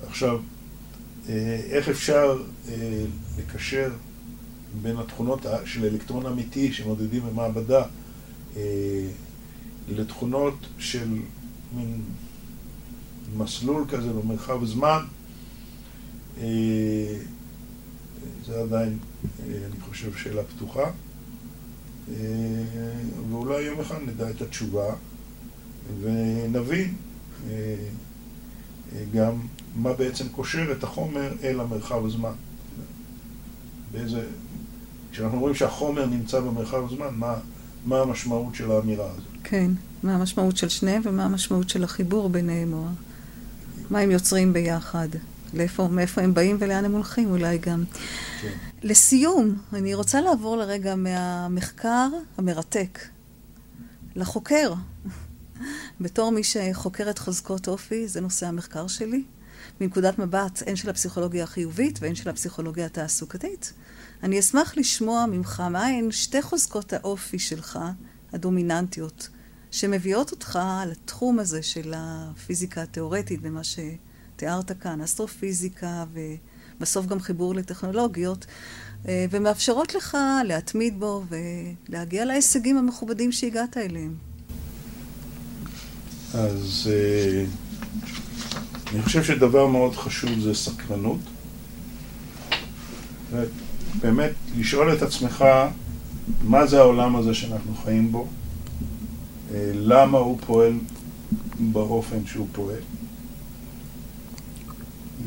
[0.08, 0.38] עכשיו,
[1.28, 3.04] אה, איך אפשר אה,
[3.38, 3.90] לקשר
[4.82, 7.84] בין התכונות של אלקטרון אמיתי שמודדים במעבדה
[9.88, 11.08] לתכונות של
[11.76, 12.02] מין
[13.36, 15.04] מסלול כזה במרחב זמן,
[16.40, 17.18] אה,
[18.46, 20.90] זה עדיין, אה, אני חושב, שאלה פתוחה.
[22.10, 22.14] אה,
[23.30, 24.94] ואולי יום אחד נדע את התשובה
[26.02, 26.94] ונבין
[29.12, 29.32] גם
[29.76, 32.32] מה בעצם קושר את החומר אל המרחב הזמן.
[33.92, 34.26] באיזה...
[35.12, 37.34] כשאנחנו אומרים שהחומר נמצא במרחב הזמן, מה,
[37.84, 39.24] מה המשמעות של האמירה הזאת?
[39.44, 39.70] כן.
[40.02, 42.84] מה המשמעות של שניהם ומה המשמעות של החיבור ביניהם, או
[43.90, 45.08] מה הם יוצרים ביחד.
[45.54, 47.84] לאיפה, מאיפה הם באים ולאן הם הולכים אולי גם.
[48.42, 48.48] כן.
[48.82, 52.98] לסיום, אני רוצה לעבור לרגע מהמחקר המרתק
[54.16, 54.74] לחוקר.
[56.00, 59.24] בתור מי שחוקרת חוזקות אופי, זה נושא המחקר שלי.
[59.80, 63.72] מנקודת מבט הן של הפסיכולוגיה החיובית והן של הפסיכולוגיה התעסוקתית.
[64.22, 67.78] אני אשמח לשמוע ממך מהן שתי חוזקות האופי שלך,
[68.32, 69.28] הדומיננטיות,
[69.72, 70.58] שמביאות אותך
[70.90, 76.04] לתחום הזה של הפיזיקה התיאורטית ומה שתיארת כאן, אסטרופיזיקה
[76.78, 78.46] ובסוף גם חיבור לטכנולוגיות,
[79.08, 81.24] אה, ומאפשרות לך להתמיד בו
[81.88, 84.14] ולהגיע להישגים המכובדים שהגעת אליהם.
[86.34, 87.44] אז אה,
[88.92, 91.20] אני חושב שדבר מאוד חשוב זה סקרנות.
[94.00, 95.44] באמת, לשאול את עצמך
[96.42, 98.28] מה זה העולם הזה שאנחנו חיים בו,
[99.74, 100.72] למה הוא פועל
[101.60, 102.80] באופן שהוא פועל.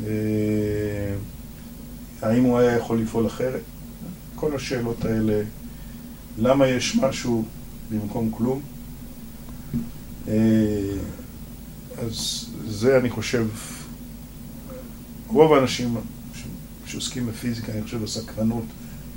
[0.07, 1.15] אה,
[2.21, 3.61] האם הוא היה יכול לפעול אחרת?
[4.35, 5.43] כל השאלות האלה,
[6.37, 7.45] למה יש משהו
[7.91, 8.61] במקום כלום?
[10.27, 10.33] אה,
[11.97, 13.47] אז זה אני חושב,
[15.27, 15.97] רוב האנשים
[16.85, 18.65] שעוסקים בפיזיקה, אני חושב בסקרנות,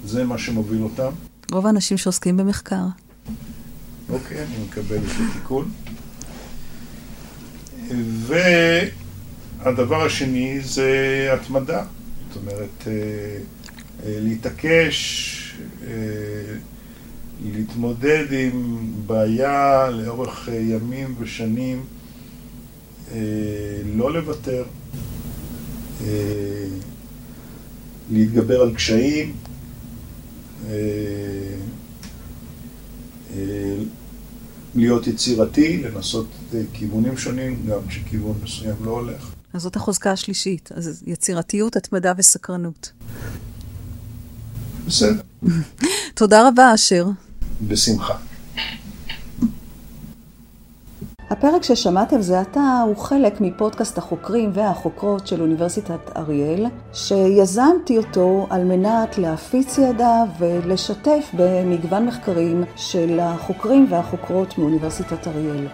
[0.05, 1.11] זה מה שמוביל אותם.
[1.53, 2.85] רוב האנשים שעוסקים במחקר.
[4.09, 5.71] אוקיי, אני מקבל את התיקון.
[9.61, 11.85] והדבר השני זה התמדה.
[12.29, 15.35] זאת אומרת, אה, אה, להתעקש,
[15.87, 15.93] אה,
[17.45, 21.85] להתמודד עם בעיה לאורך ימים ושנים,
[23.97, 24.65] לא לוותר,
[28.11, 29.33] להתגבר על קשיים,
[34.75, 39.31] להיות יצירתי, לנסות אה, כיוונים שונים, גם כשכיוון מסוים לא הולך.
[39.53, 42.93] אז זאת החוזקה השלישית, אז יצירתיות, התמדה וסקרנות.
[44.87, 45.21] בסדר.
[46.15, 47.07] תודה רבה, אשר.
[47.69, 48.17] בשמחה.
[51.31, 58.65] הפרק ששמעתם זה עתה הוא חלק מפודקאסט החוקרים והחוקרות של אוניברסיטת אריאל, שיזמתי אותו על
[58.65, 65.67] מנת להפיץ ידע ולשתף במגוון מחקרים של החוקרים והחוקרות מאוניברסיטת אריאל.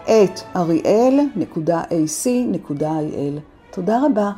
[0.04, 3.40] את אריאל.ac.il.
[3.70, 4.30] תודה רבה.